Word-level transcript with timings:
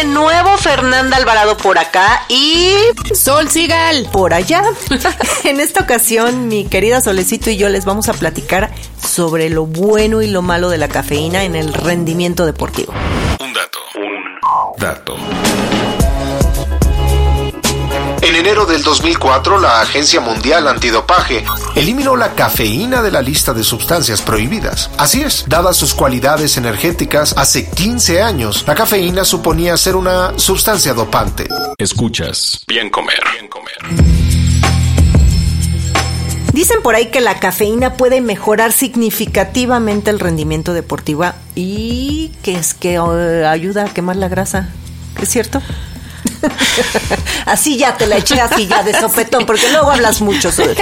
de 0.00 0.06
nuevo, 0.06 0.56
Fernanda 0.56 1.16
Alvarado 1.16 1.56
por 1.56 1.78
acá 1.78 2.24
y 2.28 2.74
Sol 3.12 3.48
Sigal 3.48 4.08
por 4.10 4.32
allá. 4.32 4.62
en 5.44 5.60
esta 5.60 5.82
ocasión, 5.82 6.48
mi 6.48 6.64
querida 6.64 7.00
Solecito 7.00 7.50
y 7.50 7.58
yo 7.58 7.68
les 7.68 7.84
vamos 7.84 8.08
a 8.08 8.14
platicar 8.14 8.70
sobre 8.96 9.50
lo 9.50 9.66
bueno 9.66 10.22
y 10.22 10.28
lo 10.28 10.40
malo 10.42 10.70
de 10.70 10.78
la 10.78 10.88
cafeína 10.88 11.44
en 11.44 11.54
el 11.54 11.74
rendimiento 11.74 12.46
deportivo. 12.46 12.94
Un 13.40 13.52
dato. 13.52 13.78
Un 13.94 14.80
dato. 14.80 15.16
En 18.40 18.46
enero 18.46 18.64
del 18.64 18.82
2004, 18.82 19.60
la 19.60 19.82
Agencia 19.82 20.18
Mundial 20.18 20.66
Antidopaje 20.66 21.44
eliminó 21.76 22.16
la 22.16 22.34
cafeína 22.34 23.02
de 23.02 23.10
la 23.10 23.20
lista 23.20 23.52
de 23.52 23.62
sustancias 23.62 24.22
prohibidas. 24.22 24.90
Así 24.96 25.20
es, 25.20 25.44
dadas 25.46 25.76
sus 25.76 25.92
cualidades 25.92 26.56
energéticas, 26.56 27.34
hace 27.36 27.68
15 27.68 28.22
años, 28.22 28.64
la 28.66 28.74
cafeína 28.74 29.26
suponía 29.26 29.76
ser 29.76 29.94
una 29.94 30.38
sustancia 30.38 30.94
dopante. 30.94 31.48
Escuchas. 31.76 32.64
Bien 32.66 32.88
comer. 32.88 33.20
Bien 33.34 33.46
comer. 33.46 33.76
Dicen 36.54 36.80
por 36.82 36.94
ahí 36.94 37.10
que 37.10 37.20
la 37.20 37.40
cafeína 37.40 37.98
puede 37.98 38.22
mejorar 38.22 38.72
significativamente 38.72 40.08
el 40.08 40.18
rendimiento 40.18 40.72
deportivo 40.72 41.26
y 41.54 42.32
que 42.42 42.54
es 42.54 42.72
que 42.72 42.94
eh, 42.94 43.46
ayuda 43.46 43.84
a 43.84 43.92
quemar 43.92 44.16
la 44.16 44.28
grasa. 44.28 44.70
¿Es 45.20 45.28
cierto? 45.28 45.60
así 47.46 47.76
ya 47.78 47.96
te 47.96 48.06
la 48.06 48.16
eché 48.18 48.40
así 48.40 48.66
ya 48.66 48.82
de 48.82 48.98
sopetón, 48.98 49.46
porque 49.46 49.70
luego 49.70 49.90
hablas 49.90 50.20
mucho 50.20 50.50
Sol. 50.52 50.74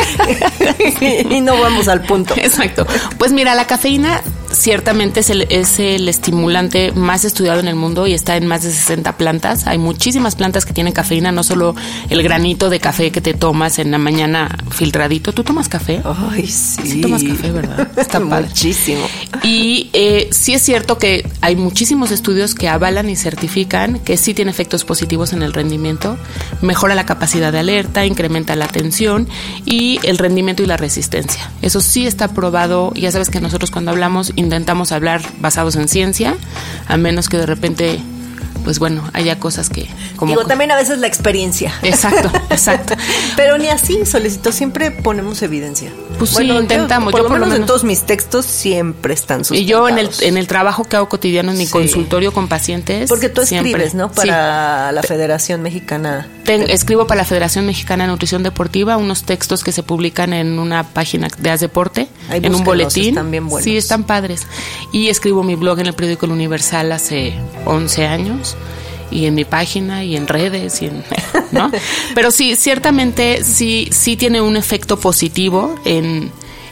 y 1.01 1.41
no 1.41 1.59
vamos 1.59 1.89
al 1.89 2.03
punto. 2.03 2.35
Exacto. 2.37 2.87
Pues 3.19 3.33
mira, 3.33 3.55
la 3.55 3.67
cafeína 3.67 4.23
ciertamente 4.59 5.21
es 5.21 5.31
el, 5.31 5.43
es 5.51 5.79
el 5.79 6.09
estimulante 6.09 6.93
más 6.93 7.25
estudiado 7.25 7.61
en 7.61 7.69
el 7.69 7.77
mundo 7.77 8.07
y 8.07 8.13
está 8.13 8.37
en 8.37 8.47
más 8.47 8.63
de 8.63 8.71
60 8.71 9.17
plantas. 9.17 9.67
Hay 9.67 9.79
muchísimas 9.79 10.35
plantas 10.35 10.67
que 10.67 10.73
tienen 10.73 10.93
cafeína, 10.93 11.33
no 11.33 11.43
solo 11.43 11.75
el 12.11 12.23
granito 12.23 12.69
de 12.71 12.81
café 12.81 13.11
que 13.11 13.21
te 13.21 13.35
tomas 13.35 13.79
en 13.79 13.91
la 13.91 13.99
mañana 13.99 14.59
filtradito. 14.71 15.33
¿Tú 15.33 15.45
tomas 15.45 15.69
café? 15.69 16.03
Ay, 16.05 16.47
sí. 16.47 16.83
Sí 16.85 17.01
tomas 17.01 17.23
café, 17.23 17.51
¿verdad? 17.51 17.89
Está 17.97 18.19
Muchísimo. 18.29 19.07
Y 19.43 19.91
eh, 19.93 20.29
sí 20.33 20.55
es 20.55 20.63
cierto 20.63 20.99
que 20.99 21.29
hay 21.41 21.57
muchísimos 21.57 22.11
estudios 22.11 22.55
que 22.55 22.69
avalan 22.69 23.09
y 23.09 23.17
certifican 23.17 24.01
que 24.01 24.17
sí 24.17 24.35
tiene 24.35 24.51
efectos 24.51 24.85
positivos 24.85 25.33
en 25.33 25.43
el 25.43 25.53
rendimiento, 25.53 26.17
mejora 26.61 26.95
la 26.95 27.07
capacidad 27.07 27.53
de 27.53 27.61
alerta, 27.61 28.05
incrementa 28.05 28.57
la 28.57 28.65
atención 28.65 29.29
y 29.65 30.01
el 30.03 30.19
rendimiento 30.19 30.63
y 30.63 30.67
la 30.67 30.77
resistencia. 30.77 31.51
Eso 31.63 31.81
sí 31.81 32.07
está 32.07 32.29
probado. 32.29 32.93
Ya 32.95 33.13
sabes 33.13 33.31
que 33.31 33.41
nosotros 33.41 33.71
cuando 33.71 33.91
hablamos 33.91 34.33
intentamos 34.49 34.93
hablar 34.93 35.21
basados 35.41 35.77
en 35.77 35.89
ciencia, 35.89 36.35
a 36.87 36.97
menos 36.97 37.29
que 37.29 37.37
de 37.37 37.47
repente 37.47 38.01
pues 38.65 38.79
bueno, 38.79 39.09
haya 39.15 39.39
cosas 39.39 39.71
que 39.71 39.89
como 40.17 40.33
Digo, 40.33 40.45
también 40.47 40.71
a 40.71 40.77
veces 40.77 40.99
la 40.99 41.07
experiencia. 41.07 41.73
Exacto, 41.83 42.31
exacto. 42.51 42.95
Pero 43.37 43.57
ni 43.57 43.69
así, 43.69 44.05
solicito, 44.05 44.53
siempre 44.53 44.91
ponemos 44.91 45.41
evidencia. 45.43 45.91
Pues 46.19 46.31
sí, 46.31 46.43
intentamos. 46.43 47.13
Yo, 47.13 47.19
por, 47.19 47.31
lo, 47.31 47.31
menos, 47.31 47.55
en 47.55 47.67
todos 47.67 47.85
mis 47.85 48.03
textos 48.03 48.45
siempre 48.45 49.15
están 49.15 49.45
sustentados. 49.45 49.63
Y 49.63 49.67
yo 49.67 49.89
en 49.89 49.99
el, 49.99 50.11
en 50.21 50.37
el 50.37 50.47
trabajo 50.47 50.85
que 50.85 50.97
hago 50.97 51.09
cotidiano 51.09 51.53
en 51.53 51.57
mi 51.59 51.67
consultorio 51.67 52.33
con 52.33 52.49
pacientes. 52.49 53.09
Porque 53.09 53.29
tú 53.29 53.43
escribes, 53.43 53.95
¿no? 53.95 54.11
Para 54.11 54.93
la 54.93 55.03
Federación 55.03 55.63
Mexicana. 55.63 56.27
Escribo 56.49 57.07
para 57.07 57.19
la 57.19 57.25
Federación 57.25 57.67
Mexicana 57.67 58.05
de 58.05 58.11
Nutrición 58.11 58.43
Deportiva 58.43 58.97
unos 58.97 59.25
textos 59.25 59.63
que 59.63 59.73
se 59.73 59.83
publican 59.83 60.33
en 60.33 60.59
una 60.59 60.83
página 60.83 61.29
de 61.39 61.51
Haz 61.51 61.61
Deporte, 61.61 62.09
en 62.31 62.55
un 62.55 62.65
boletín. 62.65 63.11
Están 63.11 63.31
bien 63.31 63.49
buenos. 63.49 63.65
Sí, 63.65 63.77
están 63.77 64.05
padres. 64.05 64.47
Y 64.93 65.09
escribo 65.09 65.43
mi 65.43 65.55
blog 65.55 65.81
en 65.81 65.87
el 65.87 65.95
periódico 65.95 66.27
El 66.27 66.33
Universal 66.33 66.93
hace 66.93 67.35
11 67.67 68.07
años 68.07 68.57
y 69.11 69.27
en 69.27 69.35
mi 69.35 69.45
página 69.45 70.05
y 70.05 70.17
en 70.17 70.27
redes 70.27 70.83
y 70.83 70.87
en, 70.87 71.05
¿no? 71.53 71.71
Pero 72.15 72.31
sí, 72.31 72.57
ciertamente 72.57 73.45
sí, 73.45 73.89
sí 73.91 74.17
tiene 74.17 74.41
un 74.41 74.57
efecto 74.57 74.99
positivo 74.99 75.75
en, 75.85 76.31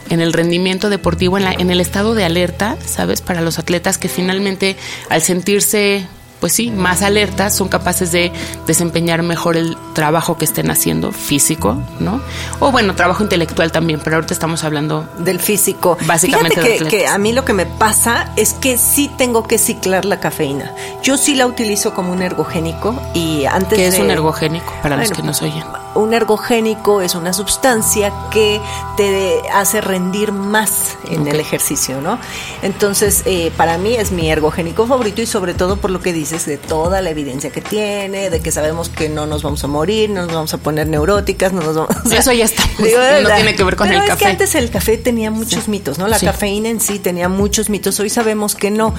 en 0.09 0.21
el 0.21 0.33
rendimiento 0.33 0.89
deportivo, 0.89 1.37
en, 1.37 1.43
la, 1.45 1.53
en 1.53 1.71
el 1.71 1.81
estado 1.81 2.15
de 2.15 2.25
alerta, 2.25 2.77
¿sabes? 2.85 3.21
Para 3.21 3.41
los 3.41 3.59
atletas 3.59 3.97
que 3.97 4.09
finalmente 4.09 4.75
al 5.09 5.21
sentirse 5.21 6.07
pues 6.39 6.53
sí, 6.53 6.69
más 6.71 7.01
alertas, 7.01 7.55
son 7.55 7.67
capaces 7.67 8.11
de 8.11 8.31
desempeñar 8.65 9.23
mejor 9.23 9.57
el 9.57 9.77
trabajo 9.93 10.37
que 10.37 10.45
estén 10.45 10.69
haciendo 10.69 11.11
físico, 11.11 11.81
¿no? 11.99 12.21
O 12.59 12.71
bueno, 12.71 12.95
trabajo 12.95 13.23
intelectual 13.23 13.71
también, 13.71 13.99
pero 14.03 14.17
ahorita 14.17 14.33
estamos 14.33 14.63
hablando 14.63 15.07
del 15.19 15.39
físico. 15.39 15.97
Básicamente 16.05 16.61
Fíjate 16.61 16.77
que, 16.85 16.97
que, 16.97 17.07
a 17.07 17.17
mí 17.17 17.33
lo 17.33 17.45
que 17.45 17.53
me 17.53 17.65
pasa 17.65 18.31
es 18.35 18.53
que 18.53 18.77
sí 18.77 19.09
tengo 19.17 19.47
que 19.47 19.57
ciclar 19.57 20.05
la 20.05 20.19
cafeína. 20.19 20.73
Yo 21.01 21.17
sí 21.17 21.35
la 21.35 21.47
utilizo 21.47 21.93
como 21.93 22.11
un 22.11 22.21
ergogénico 22.21 22.95
y 23.13 23.45
antes 23.45 23.77
¿Qué 23.77 23.87
es 23.87 23.99
un 23.99 24.11
ergogénico 24.11 24.73
para 24.81 24.97
los 24.97 25.11
que 25.11 25.23
nos 25.23 25.41
oyen? 25.41 25.63
Un 25.97 26.13
ergogénico 26.13 27.01
es 27.01 27.15
una 27.15 27.33
sustancia 27.33 28.13
que 28.31 28.61
te 28.95 29.41
hace 29.53 29.81
rendir 29.81 30.31
más 30.31 30.97
en 31.09 31.21
okay. 31.21 31.33
el 31.33 31.39
ejercicio, 31.39 32.01
¿no? 32.01 32.19
Entonces, 32.61 33.23
eh, 33.25 33.51
para 33.57 33.77
mí 33.77 33.95
es 33.95 34.11
mi 34.11 34.29
ergogénico 34.29 34.87
favorito 34.87 35.21
y 35.21 35.25
sobre 35.25 35.53
todo 35.53 35.77
por 35.77 35.91
lo 35.91 35.99
que 35.99 36.13
dice 36.13 36.37
de 36.45 36.57
toda 36.57 37.01
la 37.01 37.09
evidencia 37.09 37.49
que 37.49 37.61
tiene, 37.61 38.29
de 38.29 38.39
que 38.41 38.51
sabemos 38.51 38.89
que 38.89 39.09
no 39.09 39.25
nos 39.25 39.43
vamos 39.43 39.63
a 39.63 39.67
morir, 39.67 40.09
no 40.09 40.23
nos 40.23 40.33
vamos 40.33 40.53
a 40.53 40.57
poner 40.57 40.87
neuróticas, 40.87 41.51
no 41.53 41.61
nos 41.61 41.75
vamos 41.75 41.95
o 42.05 42.09
sea, 42.09 42.19
Eso 42.19 42.31
ya 42.31 42.45
está. 42.45 42.63
Digo, 42.77 42.99
no 43.23 43.29
tiene 43.33 43.55
que 43.55 43.63
ver 43.63 43.75
con 43.75 43.87
Pero 43.87 43.99
el 43.99 44.05
es 44.05 44.09
café. 44.11 44.23
que 44.23 44.29
antes 44.29 44.55
el 44.55 44.69
café 44.69 44.97
tenía 44.97 45.31
muchos 45.31 45.63
sí. 45.63 45.71
mitos, 45.71 45.97
¿no? 45.97 46.07
La 46.07 46.19
sí. 46.19 46.25
cafeína 46.25 46.69
en 46.69 46.79
sí 46.79 46.99
tenía 46.99 47.29
muchos 47.29 47.69
mitos, 47.69 47.99
hoy 47.99 48.09
sabemos 48.09 48.55
que 48.55 48.71
no 48.71 48.93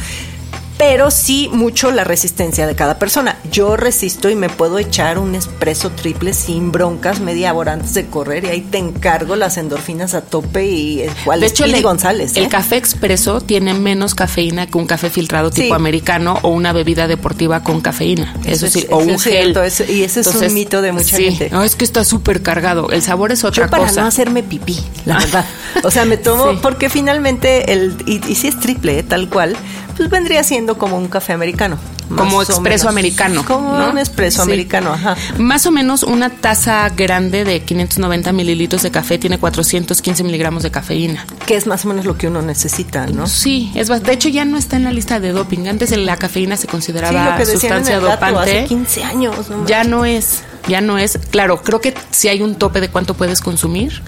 pero 0.78 1.10
sí 1.10 1.50
mucho 1.52 1.90
la 1.90 2.04
resistencia 2.04 2.66
de 2.66 2.76
cada 2.76 2.98
persona. 2.98 3.36
Yo 3.50 3.76
resisto 3.76 4.30
y 4.30 4.36
me 4.36 4.48
puedo 4.48 4.78
echar 4.78 5.18
un 5.18 5.34
espresso 5.34 5.90
triple 5.90 6.32
sin 6.32 6.70
broncas 6.70 7.20
media 7.20 7.52
hora 7.52 7.72
antes 7.72 7.94
de 7.94 8.06
correr 8.06 8.44
y 8.44 8.48
ahí 8.48 8.60
te 8.60 8.78
encargo 8.78 9.34
las 9.34 9.58
endorfinas 9.58 10.14
a 10.14 10.20
tope 10.20 10.66
y 10.66 11.04
cuál 11.24 11.40
de 11.40 11.48
hecho 11.48 11.64
el, 11.64 11.82
González. 11.82 12.36
¿eh? 12.36 12.40
El 12.40 12.48
café 12.48 12.76
expreso 12.76 13.40
tiene 13.40 13.74
menos 13.74 14.14
cafeína 14.14 14.66
que 14.66 14.78
un 14.78 14.86
café 14.86 15.10
filtrado 15.10 15.50
tipo 15.50 15.68
sí. 15.68 15.72
americano 15.72 16.38
o 16.42 16.48
una 16.48 16.72
bebida 16.72 17.08
deportiva 17.08 17.62
con 17.64 17.80
cafeína. 17.80 18.34
Eso, 18.44 18.66
eso 18.66 18.78
sí, 18.78 18.84
es, 18.86 18.92
o 18.92 18.98
un 18.98 19.10
es 19.10 19.22
gel. 19.22 19.32
Cierto, 19.32 19.62
eso, 19.64 19.84
y 19.84 20.04
ese 20.04 20.20
Entonces, 20.20 20.42
es 20.42 20.48
un 20.48 20.54
mito 20.54 20.80
de 20.80 20.92
mucha 20.92 21.16
sí, 21.16 21.24
gente. 21.24 21.50
No, 21.50 21.64
es 21.64 21.74
que 21.74 21.84
está 21.84 22.04
súper 22.04 22.42
cargado. 22.42 22.90
El 22.90 23.02
sabor 23.02 23.32
es 23.32 23.42
otra 23.42 23.64
Yo 23.64 23.70
para 23.70 23.86
cosa. 23.86 24.02
no 24.02 24.06
hacerme 24.06 24.44
pipí, 24.44 24.78
la 25.04 25.18
verdad. 25.18 25.44
O 25.82 25.90
sea, 25.90 26.04
me 26.04 26.16
tomo 26.18 26.60
porque 26.60 26.88
finalmente 26.88 27.72
el 27.72 27.96
y, 28.06 28.20
y 28.28 28.34
si 28.36 28.46
es 28.46 28.60
triple, 28.60 29.00
¿eh? 29.00 29.02
tal 29.02 29.28
cual, 29.28 29.56
pues 29.98 30.10
vendría 30.10 30.44
siendo 30.44 30.78
como 30.78 30.96
un 30.96 31.08
café 31.08 31.32
americano. 31.32 31.76
Como 32.08 32.40
expreso 32.40 32.88
americano. 32.88 33.44
Como 33.44 33.76
¿no? 33.76 33.90
un 33.90 33.98
expreso 33.98 34.36
sí. 34.36 34.42
americano, 34.42 34.92
ajá. 34.92 35.16
Más 35.38 35.66
o 35.66 35.72
menos 35.72 36.04
una 36.04 36.30
taza 36.30 36.88
grande 36.90 37.44
de 37.44 37.60
590 37.60 38.32
mililitros 38.32 38.82
de 38.82 38.92
café 38.92 39.18
tiene 39.18 39.38
415 39.38 40.22
miligramos 40.22 40.62
de 40.62 40.70
cafeína. 40.70 41.26
Que 41.46 41.56
es 41.56 41.66
más 41.66 41.84
o 41.84 41.88
menos 41.88 42.06
lo 42.06 42.16
que 42.16 42.28
uno 42.28 42.42
necesita, 42.42 43.06
¿no? 43.08 43.26
Sí, 43.26 43.72
es 43.74 43.88
de 43.88 44.12
hecho 44.12 44.28
ya 44.28 44.44
no 44.44 44.56
está 44.56 44.76
en 44.76 44.84
la 44.84 44.92
lista 44.92 45.18
de 45.18 45.32
doping. 45.32 45.66
Antes 45.66 45.90
la 45.96 46.16
cafeína 46.16 46.56
se 46.56 46.68
consideraba 46.68 47.36
sí, 47.44 47.52
sustancia 47.52 47.96
en 47.96 48.02
el 48.02 48.06
dato, 48.08 48.24
dopante. 48.26 48.58
Hace 48.60 48.64
15 48.66 49.04
años. 49.04 49.50
No 49.50 49.66
ya 49.66 49.82
no 49.82 50.04
es, 50.04 50.44
ya 50.68 50.80
no 50.80 50.96
es. 50.96 51.18
Claro, 51.30 51.60
creo 51.62 51.80
que 51.80 51.92
si 52.12 52.28
hay 52.28 52.40
un 52.40 52.54
tope 52.54 52.80
de 52.80 52.88
cuánto 52.88 53.14
puedes 53.14 53.40
consumir. 53.40 54.00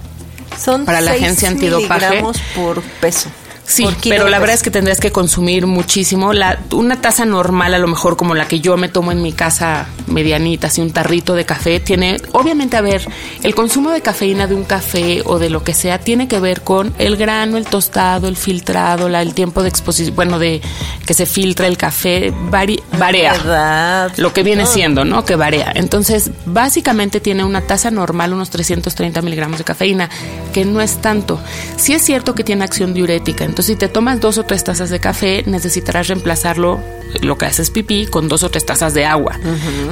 Son 0.56 0.84
para 0.84 1.00
la 1.00 1.12
agencia 1.12 1.48
antidopaje 1.48 2.22
por 2.54 2.82
peso. 3.00 3.28
Sí, 3.70 3.87
pero 4.08 4.28
la 4.28 4.38
verdad 4.40 4.55
es 4.56 4.62
que 4.62 4.70
tendrías 4.70 4.99
que 5.00 5.12
consumir 5.12 5.67
muchísimo. 5.67 6.32
La, 6.32 6.58
una 6.72 7.00
taza 7.00 7.25
normal, 7.25 7.72
a 7.75 7.78
lo 7.78 7.87
mejor 7.87 8.17
como 8.17 8.34
la 8.34 8.49
que 8.49 8.61
yo 8.61 8.76
me 8.76 8.88
tomo 8.88 9.12
en 9.12 9.22
mi 9.22 9.32
casa 9.32 9.87
medianita, 10.08 10.67
así 10.67 10.81
un 10.81 10.90
tarrito 10.90 11.34
de 11.34 11.44
café, 11.44 11.78
tiene, 11.78 12.17
obviamente, 12.32 12.76
a 12.76 12.81
ver, 12.81 13.06
el 13.44 13.55
consumo 13.55 13.90
de 13.93 14.00
cafeína 14.02 14.46
de 14.49 14.55
un 14.56 14.64
café 14.64 15.22
o 15.25 15.38
de 15.38 15.50
lo 15.50 15.62
que 15.62 15.72
sea 15.72 15.99
tiene 16.00 16.26
que 16.26 16.40
ver 16.40 16.62
con 16.62 16.93
el 16.99 17.17
grano, 17.17 17.56
el 17.56 17.64
tostado, 17.67 18.26
el 18.26 18.37
filtrado, 18.37 19.08
la, 19.08 19.22
el 19.22 19.34
tiempo 19.34 19.62
de 19.62 19.69
exposición, 19.69 20.17
bueno, 20.17 20.38
de 20.40 20.61
que 21.06 21.14
se 21.14 21.26
filtra 21.26 21.67
el 21.69 21.76
café, 21.76 22.32
vari- 22.50 22.82
varía. 22.99 23.32
¿Verdad? 23.32 24.12
Lo 24.17 24.32
que 24.32 24.43
viene 24.43 24.64
Todo. 24.64 24.72
siendo, 24.72 25.05
¿no? 25.05 25.25
Que 25.25 25.37
varía. 25.37 25.70
Entonces, 25.76 26.31
básicamente 26.44 27.20
tiene 27.20 27.44
una 27.44 27.61
tasa 27.61 27.90
normal, 27.93 28.32
unos 28.32 28.50
330 28.50 29.22
miligramos 29.22 29.58
de 29.58 29.64
cafeína, 29.64 30.11
que 30.52 30.64
no 30.64 30.81
es 30.81 30.96
tanto. 31.00 31.40
Sí 31.76 31.93
es 31.93 32.02
cierto 32.02 32.34
que 32.34 32.43
tiene 32.43 32.64
acción 32.64 32.94
diurética. 32.94 33.44
Entonces, 33.44 33.59
si 33.62 33.76
te 33.76 33.88
tomas 33.88 34.20
dos 34.20 34.38
o 34.38 34.44
tres 34.44 34.64
tazas 34.64 34.90
de 34.90 35.00
café, 35.00 35.42
necesitarás 35.46 36.08
reemplazarlo, 36.08 36.80
lo 37.20 37.36
que 37.36 37.46
haces 37.46 37.70
pipí, 37.70 38.06
con 38.06 38.28
dos 38.28 38.42
o 38.42 38.50
tres 38.50 38.64
tazas 38.64 38.94
de 38.94 39.04
agua. 39.04 39.38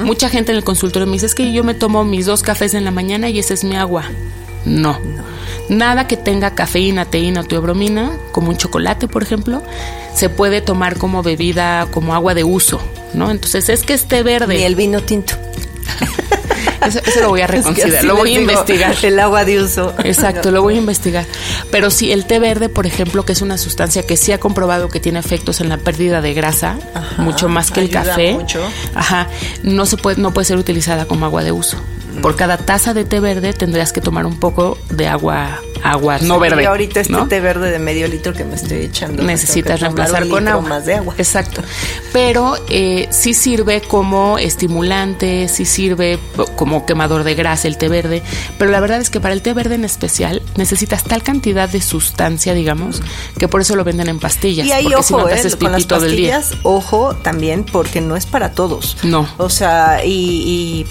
Mucha 0.03 0.29
gente 0.29 0.51
en 0.51 0.57
el 0.57 0.63
consultorio 0.63 1.05
me 1.05 1.13
dice, 1.13 1.25
es 1.25 1.35
que 1.35 1.51
yo 1.51 1.63
me 1.63 1.73
tomo 1.73 2.03
mis 2.03 2.25
dos 2.25 2.41
cafés 2.41 2.73
en 2.73 2.85
la 2.85 2.91
mañana 2.91 3.29
y 3.29 3.39
esa 3.39 3.53
es 3.53 3.63
mi 3.63 3.75
agua. 3.75 4.05
No. 4.65 4.99
Nada 5.69 6.07
que 6.07 6.17
tenga 6.17 6.55
cafeína, 6.55 7.05
teína 7.05 7.41
o 7.41 7.43
teobromina, 7.43 8.11
como 8.31 8.49
un 8.49 8.57
chocolate, 8.57 9.07
por 9.07 9.23
ejemplo, 9.23 9.61
se 10.13 10.29
puede 10.29 10.61
tomar 10.61 10.97
como 10.97 11.21
bebida, 11.21 11.87
como 11.91 12.13
agua 12.13 12.33
de 12.33 12.43
uso, 12.43 12.81
¿no? 13.13 13.29
Entonces 13.31 13.69
es 13.69 13.83
que 13.83 13.93
esté 13.93 14.23
verde. 14.23 14.57
Ni 14.57 14.63
el 14.63 14.75
vino 14.75 15.01
tinto. 15.01 15.33
Eso, 16.85 16.99
eso 17.05 17.19
lo 17.21 17.29
voy 17.29 17.41
a 17.41 17.45
Es 17.45 17.51
que 17.51 17.57
reconsiderar, 17.57 18.03
lo 18.05 18.15
voy 18.15 18.35
a 18.35 18.39
investigar. 18.39 18.95
El 19.03 19.19
agua 19.19 19.45
de 19.45 19.61
uso. 19.61 19.93
Exacto, 20.03 20.51
lo 20.51 20.61
voy 20.61 20.75
a 20.75 20.77
investigar. 20.77 21.25
Pero 21.71 21.89
sí, 21.89 22.11
el 22.11 22.25
té 22.25 22.39
verde, 22.39 22.69
por 22.69 22.85
ejemplo, 22.85 23.25
que 23.25 23.33
es 23.33 23.41
una 23.41 23.57
sustancia 23.57 24.03
que 24.03 24.17
sí 24.17 24.31
ha 24.31 24.39
comprobado 24.39 24.89
que 24.89 24.99
tiene 24.99 25.19
efectos 25.19 25.61
en 25.61 25.69
la 25.69 25.77
pérdida 25.77 26.21
de 26.21 26.33
grasa, 26.33 26.77
Ajá, 26.93 27.21
mucho 27.21 27.49
más 27.49 27.71
que 27.71 27.81
el 27.81 27.89
café. 27.89 28.33
mucho. 28.33 28.61
Ajá, 28.95 29.27
no 29.63 29.85
se 29.85 29.97
puede, 29.97 30.21
no 30.21 30.31
puede 30.33 30.45
ser 30.45 30.57
utilizada 30.57 31.05
como 31.05 31.25
agua 31.25 31.43
de 31.43 31.51
uso. 31.51 31.77
Por 32.21 32.35
cada 32.35 32.57
taza 32.57 32.93
de 32.93 33.05
té 33.05 33.19
verde 33.19 33.53
tendrías 33.53 33.93
que 33.93 34.01
tomar 34.01 34.25
un 34.25 34.39
poco 34.39 34.77
de 34.89 35.07
agua, 35.07 35.61
agua 35.83 36.19
no 36.19 36.39
verde. 36.39 36.63
Y 36.63 36.65
ahorita 36.65 36.99
este 36.99 37.13
¿no? 37.13 37.27
té 37.27 37.39
verde 37.39 37.71
de 37.71 37.79
medio 37.79 38.07
litro 38.07 38.33
que 38.33 38.43
me 38.43 38.55
estoy 38.55 38.79
echando. 38.79 39.23
necesitas 39.23 39.79
reemplazar 39.79 40.23
un 40.23 40.29
con 40.29 40.39
litro 40.43 40.57
agua. 40.57 40.69
más 40.69 40.85
de 40.85 40.95
agua. 40.95 41.15
Exacto. 41.17 41.61
Pero 42.11 42.55
eh, 42.69 43.07
sí 43.11 43.33
sirve 43.33 43.81
como 43.81 44.37
estimulante, 44.37 45.47
sí 45.47 45.65
sirve 45.65 46.19
como 46.55 46.85
quemador 46.85 47.23
de 47.23 47.35
grasa 47.35 47.67
el 47.67 47.77
té 47.77 47.87
verde. 47.87 48.21
Pero 48.57 48.71
la 48.71 48.79
verdad 48.79 48.99
es 48.99 49.09
que 49.09 49.19
para 49.19 49.33
el 49.33 49.41
té 49.41 49.53
verde 49.53 49.75
en 49.75 49.85
especial 49.85 50.41
necesitas 50.55 51.03
tal 51.03 51.23
cantidad 51.23 51.69
de 51.69 51.81
sustancia, 51.81 52.53
digamos, 52.53 53.01
que 53.37 53.47
por 53.47 53.61
eso 53.61 53.75
lo 53.75 53.83
venden 53.83 54.09
en 54.09 54.19
pastillas. 54.19 54.67
Y 54.67 54.71
ahí, 54.71 54.85
porque 54.85 55.03
si 55.03 55.13
no 55.13 55.19
ojo, 55.19 55.27
te 55.27 55.35
eh, 55.35 55.39
haces 55.39 55.55
con 55.55 55.71
las 55.71 55.81
pipí 55.81 55.87
todo 55.87 56.05
el 56.05 56.15
día. 56.15 56.37
pastillas, 56.37 56.59
ojo 56.63 57.15
también, 57.15 57.63
porque 57.63 58.01
no 58.01 58.15
es 58.15 58.25
para 58.25 58.51
todos. 58.51 58.97
No. 59.03 59.27
O 59.37 59.49
sea, 59.49 60.03
y, 60.03 60.09
y, 60.11 60.85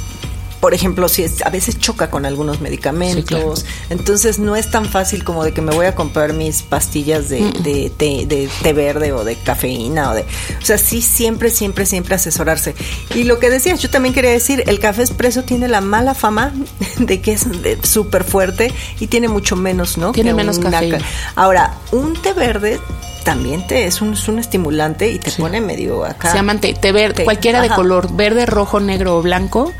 por 0.61 0.75
ejemplo, 0.75 1.09
si 1.09 1.23
es, 1.23 1.43
a 1.47 1.51
veces 1.51 1.79
choca 1.79 2.11
con 2.11 2.27
algunos 2.27 2.61
medicamentos, 2.61 3.19
Sí, 3.19 3.23
claro. 3.25 3.55
entonces 3.91 4.39
no 4.39 4.57
es 4.57 4.71
tan 4.71 4.85
fácil 4.87 5.23
como 5.25 5.45
de 5.45 5.53
que 5.53 5.61
me 5.61 5.73
voy 5.75 5.87
a 5.87 5.95
comprar 5.95 6.33
mis 6.33 6.63
pastillas 6.63 7.29
de, 7.29 7.51
de, 7.63 7.91
té- 7.97 8.27
de 8.27 8.49
té 8.63 8.73
verde 8.73 9.13
o 9.13 9.25
de 9.25 9.37
cafeína 9.37 10.11
o 10.11 10.15
de, 10.15 10.23
o 10.23 10.65
sea, 10.65 10.79
sí 10.79 11.01
siempre, 11.03 11.51
siempre, 11.51 11.87
siempre 11.87 12.15
asesorarse. 12.17 12.75
Y 13.15 13.25
lo 13.25 13.39
que 13.39 13.51
decías, 13.51 13.81
yo 13.81 13.89
también 13.91 14.15
quería 14.15 14.31
decir, 14.33 14.65
el 14.67 14.79
café 14.81 15.03
expreso 15.03 15.43
tiene 15.45 15.69
la 15.69 15.81
mala 15.81 16.15
fama 16.15 16.53
de 16.99 17.21
que 17.21 17.33
es 17.33 17.47
súper 17.83 18.25
fuerte 18.25 18.73
y 19.01 19.07
tiene 19.07 19.29
mucho 19.29 19.55
menos, 19.57 19.97
¿no? 19.99 20.13
Tiene 20.13 20.31
Que 20.31 20.35
menos 20.35 20.59
cafeína. 20.59 20.99
ca- 20.99 21.05
Ahora, 21.37 21.75
un 21.93 22.15
té 22.21 22.33
verde 22.33 22.81
también 23.29 23.67
te 23.67 23.85
es 23.85 24.01
un, 24.01 24.15
es 24.15 24.27
un 24.27 24.39
estimulante 24.39 25.11
y 25.11 25.19
te 25.19 25.31
pone 25.33 25.61
medio 25.61 26.03
acá. 26.07 26.31
Se 26.31 26.39
llaman 26.39 26.61
té, 26.61 26.73
té 26.73 26.93
verde, 26.93 27.13
Té, 27.13 27.25
cualquiera 27.25 27.61
de 27.61 27.69
color 27.69 28.11
verde, 28.17 28.47
rojo, 28.47 28.81
negro 28.81 29.19
o 29.19 29.23
blanco, 29.23 29.71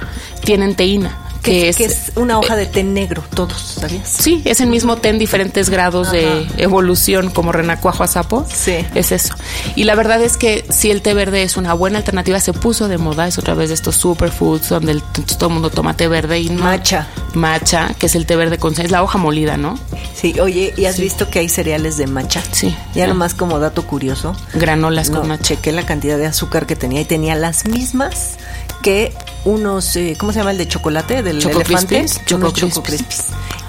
tienen 0.45 0.75
teína. 0.75 1.17
Que, 1.51 1.69
es, 1.69 1.77
que 1.77 1.85
es 1.85 2.13
una 2.17 2.39
hoja 2.39 2.57
de 2.57 2.67
té 2.67 2.83
negro, 2.85 3.23
todos, 3.35 3.77
¿sabías? 3.81 4.09
Sí, 4.09 4.43
es 4.45 4.61
el 4.61 4.69
mismo 4.69 4.97
té 4.97 5.09
en 5.11 5.19
diferentes 5.19 5.71
grados 5.71 6.11
de 6.13 6.47
evolución, 6.59 7.31
como 7.31 7.53
renacuajo 7.53 8.03
a 8.05 8.09
sapo. 8.09 8.47
Sí. 8.53 8.77
Es 8.95 9.13
eso. 9.13 9.35
Y 9.75 9.85
la 9.85 9.95
verdad 9.95 10.23
es 10.23 10.37
que 10.37 10.65
si 10.71 10.91
el 10.91 11.03
té 11.03 11.15
verde 11.15 11.43
es 11.43 11.57
una 11.57 11.75
buena 11.75 11.99
alternativa, 11.99 12.41
se 12.41 12.53
puso 12.53 12.89
de 12.89 12.99
moda, 12.99 13.27
es 13.27 13.39
otra 13.39 13.55
vez 13.55 13.69
de 13.69 13.75
estos 13.75 13.97
superfoods 13.97 14.69
donde 14.69 14.93
el- 14.93 15.03
todo 15.03 15.49
el 15.49 15.53
mundo 15.55 15.71
toma 15.71 15.97
té 15.97 16.09
verde 16.09 16.41
y 16.41 16.49
no. 16.51 16.63
Matcha. 16.65 17.07
Matcha, 17.35 17.95
que 17.99 18.07
es 18.07 18.15
el 18.15 18.27
té 18.27 18.37
verde 18.37 18.59
con 18.59 18.79
es 18.79 18.91
la 18.91 19.03
hoja 19.03 19.19
molida, 19.19 19.57
¿no? 19.57 19.79
Sí, 20.15 20.39
oye, 20.41 20.73
¿y 20.77 20.85
has 20.85 20.99
visto 21.01 21.29
que 21.31 21.39
hay 21.41 21.49
cereales 21.49 21.97
de 21.97 22.07
matcha? 22.07 22.43
Sí. 22.53 22.77
Ya 22.95 23.05
Ah. 23.05 23.09
nomás 23.09 23.35
como 23.35 23.59
dato 23.59 23.87
curioso. 23.87 24.37
Granolas 24.55 25.11
No, 25.11 25.21
con 25.21 25.29
matcha. 25.29 25.43
chequé 25.57 25.73
la 25.73 25.85
cantidad 25.87 26.17
de 26.19 26.27
azúcar 26.27 26.67
que 26.67 26.77
tenía 26.77 27.01
y 27.01 27.05
tenía 27.05 27.35
las 27.35 27.65
mismas 27.67 28.37
que 28.83 29.13
unos, 29.49 29.97
eh, 29.97 30.15
¿cómo 30.19 30.33
se 30.33 30.39
llama 30.41 30.51
el 30.53 30.59
de 30.59 30.69
chocolate? 30.69 31.23
Del 31.23 31.41
Choco 31.41 31.61
elefante. 31.61 32.01
Crispies, 32.01 32.25
Choco 32.27 32.51
Choco 32.51 32.83
Crispies. 32.83 33.25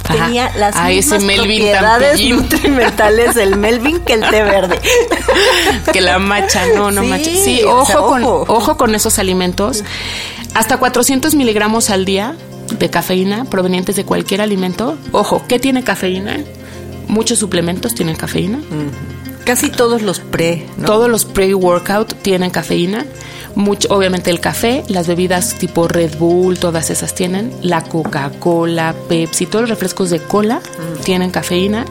Ajá. 0.05 0.25
Tenía 0.25 0.51
las 0.57 0.75
Ah, 0.75 0.87
mismas 0.87 1.23
Melvin 1.23 1.45
propiedades 1.61 2.29
nutrimentales 2.29 3.35
del 3.35 3.55
Melvin 3.57 3.99
que 4.01 4.13
el 4.13 4.21
té 4.21 4.43
verde. 4.43 4.79
que 5.93 6.01
la 6.01 6.17
macha, 6.19 6.63
no, 6.75 6.89
no 6.91 7.01
Sí, 7.03 7.07
macha. 7.07 7.29
Sí, 7.43 7.61
o 7.63 7.79
ojo, 7.81 8.07
con, 8.07 8.23
ojo. 8.23 8.45
ojo 8.47 8.77
con 8.77 8.95
esos 8.95 9.19
alimentos. 9.19 9.83
Hasta 10.55 10.77
400 10.77 11.35
miligramos 11.35 11.89
al 11.91 12.05
día 12.05 12.35
de 12.77 12.89
cafeína 12.89 13.45
provenientes 13.45 13.95
de 13.95 14.03
cualquier 14.05 14.41
alimento. 14.41 14.97
Ojo, 15.11 15.43
¿qué 15.47 15.59
tiene 15.59 15.83
cafeína? 15.83 16.37
Muchos 17.07 17.37
suplementos 17.39 17.93
tienen 17.95 18.15
cafeína. 18.15 18.59
Casi 19.49 19.71
todos 19.71 20.03
los 20.03 20.19
pre, 20.19 20.63
¿no? 20.77 20.85
Todos 20.85 21.09
los 21.09 21.25
pre-workout 21.25 22.13
tienen 22.21 22.51
cafeína. 22.51 23.07
Mucho, 23.55 23.87
obviamente 23.89 24.29
el 24.29 24.39
café, 24.39 24.83
las 24.89 25.07
bebidas 25.07 25.55
tipo 25.55 25.87
Red 25.87 26.19
Bull, 26.19 26.59
todas 26.59 26.91
esas 26.91 27.15
tienen. 27.15 27.51
La 27.63 27.83
Coca-Cola, 27.83 28.93
Pepsi, 29.07 29.47
todos 29.47 29.63
los 29.63 29.69
refrescos 29.71 30.11
de 30.11 30.19
cola 30.19 30.61
tienen 31.03 31.31
cafeína. 31.31 31.85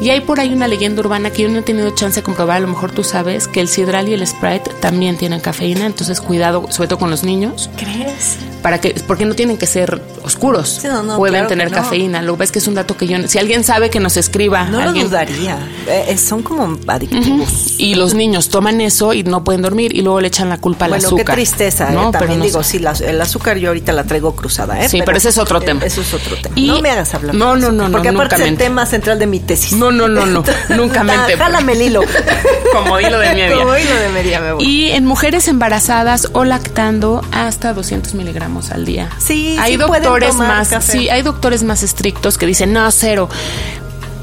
Y 0.00 0.10
hay 0.10 0.20
por 0.20 0.40
ahí 0.40 0.52
una 0.52 0.66
leyenda 0.66 1.00
urbana 1.00 1.30
que 1.30 1.42
yo 1.42 1.48
no 1.48 1.60
he 1.60 1.62
tenido 1.62 1.90
chance 1.90 2.20
de 2.20 2.24
comprobar, 2.24 2.56
a 2.56 2.60
lo 2.60 2.66
mejor 2.66 2.90
tú 2.90 3.04
sabes, 3.04 3.46
que 3.46 3.60
el 3.60 3.68
Sidral 3.68 4.08
y 4.08 4.14
el 4.14 4.26
Sprite 4.26 4.72
también 4.80 5.16
tienen 5.16 5.38
cafeína. 5.38 5.86
Entonces 5.86 6.20
cuidado, 6.20 6.66
sobre 6.70 6.88
todo 6.88 6.98
con 6.98 7.10
los 7.10 7.22
niños, 7.22 7.70
¿Crees? 7.76 8.36
para 8.62 8.80
que, 8.80 9.00
porque 9.06 9.24
no 9.24 9.34
tienen 9.34 9.58
que 9.58 9.66
ser 9.66 10.02
oscuros. 10.24 10.80
Sí, 10.82 10.88
no, 10.88 11.04
no, 11.04 11.16
Pueden 11.18 11.34
claro 11.34 11.48
tener 11.48 11.70
no. 11.70 11.76
cafeína. 11.76 12.20
Lo 12.20 12.32
que 12.32 12.38
pasa 12.38 12.44
es 12.44 12.52
que 12.52 12.58
es 12.58 12.66
un 12.66 12.74
dato 12.74 12.96
que 12.96 13.06
yo, 13.06 13.16
si 13.28 13.38
alguien 13.38 13.62
sabe 13.62 13.90
que 13.90 14.00
nos 14.00 14.16
escriba. 14.16 14.64
No 14.64 14.84
lo 14.84 14.92
dudaría. 14.92 15.56
Eh, 15.86 16.06
eh, 16.08 16.18
son 16.18 16.42
como 16.42 16.76
adictivos. 16.96 17.74
y 17.78 17.94
los 17.94 18.14
niños 18.14 18.48
toman 18.48 18.80
eso 18.80 19.12
y 19.12 19.22
no 19.22 19.44
pueden 19.44 19.62
dormir 19.62 19.94
y 19.94 20.02
luego 20.02 20.20
le 20.20 20.28
echan 20.28 20.48
la 20.48 20.58
culpa 20.58 20.86
al 20.86 20.92
Bueno, 20.92 21.06
azúcar. 21.06 21.24
qué 21.26 21.32
tristeza, 21.32 21.90
¿no? 21.90 22.00
¿eh? 22.00 22.08
Pero 22.12 22.18
También 22.20 22.38
no 22.40 22.44
digo, 22.44 22.62
sí, 22.62 22.78
la- 22.78 22.92
el 22.92 23.20
azúcar 23.20 23.56
yo 23.58 23.68
ahorita 23.68 23.92
la 23.92 24.04
traigo 24.04 24.34
cruzada, 24.34 24.80
¿eh? 24.82 24.88
Sí, 24.88 25.00
pero 25.04 25.16
ese 25.18 25.28
es 25.28 25.38
otro 25.38 25.60
tema. 25.60 25.82
Eso 25.84 26.00
es 26.00 26.12
otro 26.14 26.36
tema. 26.36 26.54
Y- 26.58 26.66
no 26.68 26.80
me 26.80 26.90
hagas 26.90 27.14
hablar. 27.14 27.34
No, 27.34 27.56
no, 27.56 27.70
no, 27.72 27.84
no, 27.88 27.92
Porque 27.92 28.08
aparte 28.08 28.34
es 28.36 28.40
el 28.42 28.56
tema 28.56 28.84
central 28.86 29.18
de 29.18 29.26
mi 29.26 29.40
tesis. 29.40 29.72
No, 29.72 29.90
no, 29.92 30.08
no, 30.08 30.26
no, 30.26 30.42
nunca 30.76 31.02
mente. 31.04 31.36
Jálame 31.36 31.72
el 31.72 31.82
hilo. 31.82 32.00
Como 32.72 32.98
hilo 33.00 33.18
de 33.18 33.34
media. 33.34 33.56
Como 33.56 33.76
hilo 33.76 33.94
de 33.96 34.08
media 34.10 34.40
me 34.40 34.52
voy. 34.52 34.64
Y 34.64 34.90
en 34.92 35.04
mujeres 35.06 35.48
embarazadas 35.48 36.28
o 36.32 36.44
lactando 36.44 37.22
hasta 37.32 37.72
200 37.74 38.14
miligramos 38.14 38.70
al 38.70 38.84
día. 38.84 39.08
Sí, 39.18 39.56
hay 39.60 39.72
sí 39.72 39.76
doctores 39.78 40.34
más, 40.36 40.68
café. 40.68 40.92
sí, 40.92 41.08
hay 41.08 41.22
doctores 41.22 41.62
más 41.62 41.82
estrictos 41.82 42.38
que 42.38 42.46
dicen 42.46 42.72
no 42.72 42.90
cero. 42.90 43.28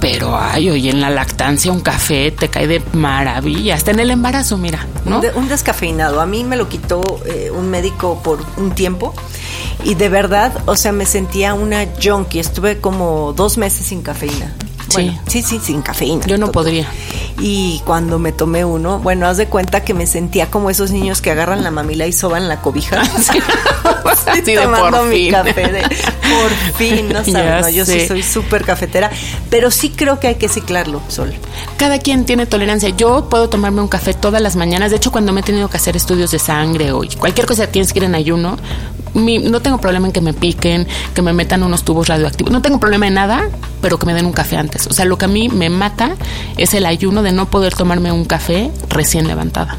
Pero 0.03 0.37
ay, 0.37 0.69
oye, 0.69 0.89
en 0.89 0.99
la 0.99 1.09
lactancia 1.09 1.71
un 1.71 1.79
café 1.79 2.29
te 2.31 2.49
cae 2.49 2.67
de 2.67 2.81
maravilla, 2.91 3.75
hasta 3.75 3.91
en 3.91 3.99
el 4.01 4.11
embarazo, 4.11 4.57
mira, 4.57 4.85
¿no? 5.05 5.15
Un, 5.15 5.21
de- 5.21 5.31
un 5.31 5.47
descafeinado. 5.47 6.19
A 6.19 6.25
mí 6.25 6.43
me 6.43 6.57
lo 6.57 6.67
quitó 6.67 7.21
eh, 7.25 7.49
un 7.55 7.69
médico 7.69 8.19
por 8.21 8.39
un 8.57 8.71
tiempo 8.71 9.13
y 9.85 9.95
de 9.95 10.09
verdad, 10.09 10.51
o 10.65 10.75
sea, 10.75 10.91
me 10.91 11.05
sentía 11.05 11.53
una 11.53 11.85
junkie. 12.03 12.39
Estuve 12.39 12.79
como 12.81 13.31
dos 13.33 13.57
meses 13.57 13.85
sin 13.85 14.01
cafeína. 14.01 14.53
Sí. 14.93 15.03
Bueno, 15.03 15.19
sí, 15.27 15.41
sí, 15.41 15.59
sin 15.63 15.81
cafeína. 15.81 16.25
Yo 16.25 16.37
no 16.37 16.45
Todo. 16.47 16.53
podría. 16.53 16.87
Y 17.39 17.81
cuando 17.85 18.19
me 18.19 18.31
tomé 18.31 18.63
uno, 18.63 18.99
bueno, 18.99 19.27
haz 19.27 19.37
de 19.37 19.47
cuenta 19.47 19.83
que 19.83 19.93
me 19.93 20.05
sentía 20.07 20.49
como 20.51 20.69
esos 20.69 20.91
niños 20.91 21.21
que 21.21 21.31
agarran 21.31 21.63
la 21.63 21.71
mamila 21.71 22.05
y 22.07 22.13
soban 22.13 22.47
la 22.47 22.61
cobija. 22.61 23.01
Sí. 24.35 24.41
De 24.41 24.55
tomando 24.55 24.99
por 24.99 25.07
mi 25.07 25.15
fin. 25.15 25.31
café 25.31 25.71
de 25.71 25.81
por 25.81 26.51
fin, 26.77 27.09
no 27.09 27.23
sabes, 27.31 27.61
no, 27.61 27.69
yo 27.69 27.85
sí 27.85 28.07
soy 28.07 28.23
súper 28.23 28.63
cafetera, 28.63 29.09
pero 29.49 29.69
sí 29.71 29.89
creo 29.89 30.19
que 30.19 30.27
hay 30.27 30.35
que 30.35 30.47
ciclarlo, 30.49 31.01
Sol. 31.07 31.33
Cada 31.83 31.99
quien 31.99 32.23
tiene 32.23 32.45
tolerancia. 32.45 32.87
Yo 32.95 33.27
puedo 33.29 33.49
tomarme 33.49 33.81
un 33.81 33.89
café 33.89 34.13
todas 34.13 34.41
las 34.41 34.55
mañanas. 34.55 34.89
De 34.89 34.95
hecho, 34.95 35.11
cuando 35.11 35.33
me 35.33 35.41
he 35.41 35.43
tenido 35.43 35.67
que 35.67 35.75
hacer 35.75 35.97
estudios 35.97 36.31
de 36.31 36.39
sangre 36.39 36.93
o 36.93 37.01
cualquier 37.19 37.45
cosa 37.45 37.65
que 37.65 37.73
tienes 37.73 37.91
que 37.91 37.99
ir 37.99 38.05
en 38.05 38.15
ayuno, 38.15 38.55
mi- 39.13 39.39
no 39.39 39.61
tengo 39.61 39.79
problema 39.81 40.07
en 40.07 40.13
que 40.13 40.21
me 40.21 40.31
piquen, 40.31 40.87
que 41.13 41.21
me 41.21 41.33
metan 41.33 41.61
unos 41.61 41.83
tubos 41.83 42.07
radioactivos. 42.07 42.53
No 42.53 42.61
tengo 42.61 42.79
problema 42.79 43.07
en 43.07 43.15
nada, 43.15 43.49
pero 43.81 43.99
que 43.99 44.05
me 44.05 44.13
den 44.13 44.25
un 44.25 44.31
café 44.31 44.55
antes. 44.55 44.87
O 44.87 44.93
sea, 44.93 45.03
lo 45.03 45.17
que 45.17 45.25
a 45.25 45.27
mí 45.27 45.49
me 45.49 45.69
mata 45.69 46.15
es 46.55 46.73
el 46.73 46.85
ayuno 46.85 47.21
de 47.21 47.33
no 47.33 47.49
poder 47.49 47.73
tomarme 47.73 48.13
un 48.13 48.23
café 48.23 48.71
recién 48.87 49.27
levantada. 49.27 49.77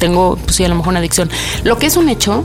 Tengo, 0.00 0.34
pues 0.44 0.56
sí, 0.56 0.64
a 0.64 0.68
lo 0.68 0.74
mejor 0.74 0.88
una 0.90 0.98
adicción. 0.98 1.30
Lo 1.62 1.78
que 1.78 1.86
es 1.86 1.96
un 1.96 2.08
hecho 2.08 2.42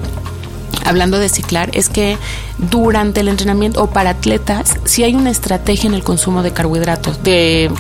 hablando 0.85 1.17
de 1.17 1.29
ciclar, 1.29 1.71
es 1.73 1.89
que 1.89 2.15
durante 2.59 3.21
el 3.21 3.29
entrenamiento 3.29 3.81
o 3.81 3.87
para 3.87 4.11
atletas, 4.11 4.75
sí 4.83 5.03
hay 5.03 5.15
una 5.15 5.29
estrategia 5.29 5.87
en 5.87 5.93
el 5.93 6.03
consumo 6.03 6.43
de 6.43 6.51
carbohidratos, 6.51 7.23
de 7.23 7.71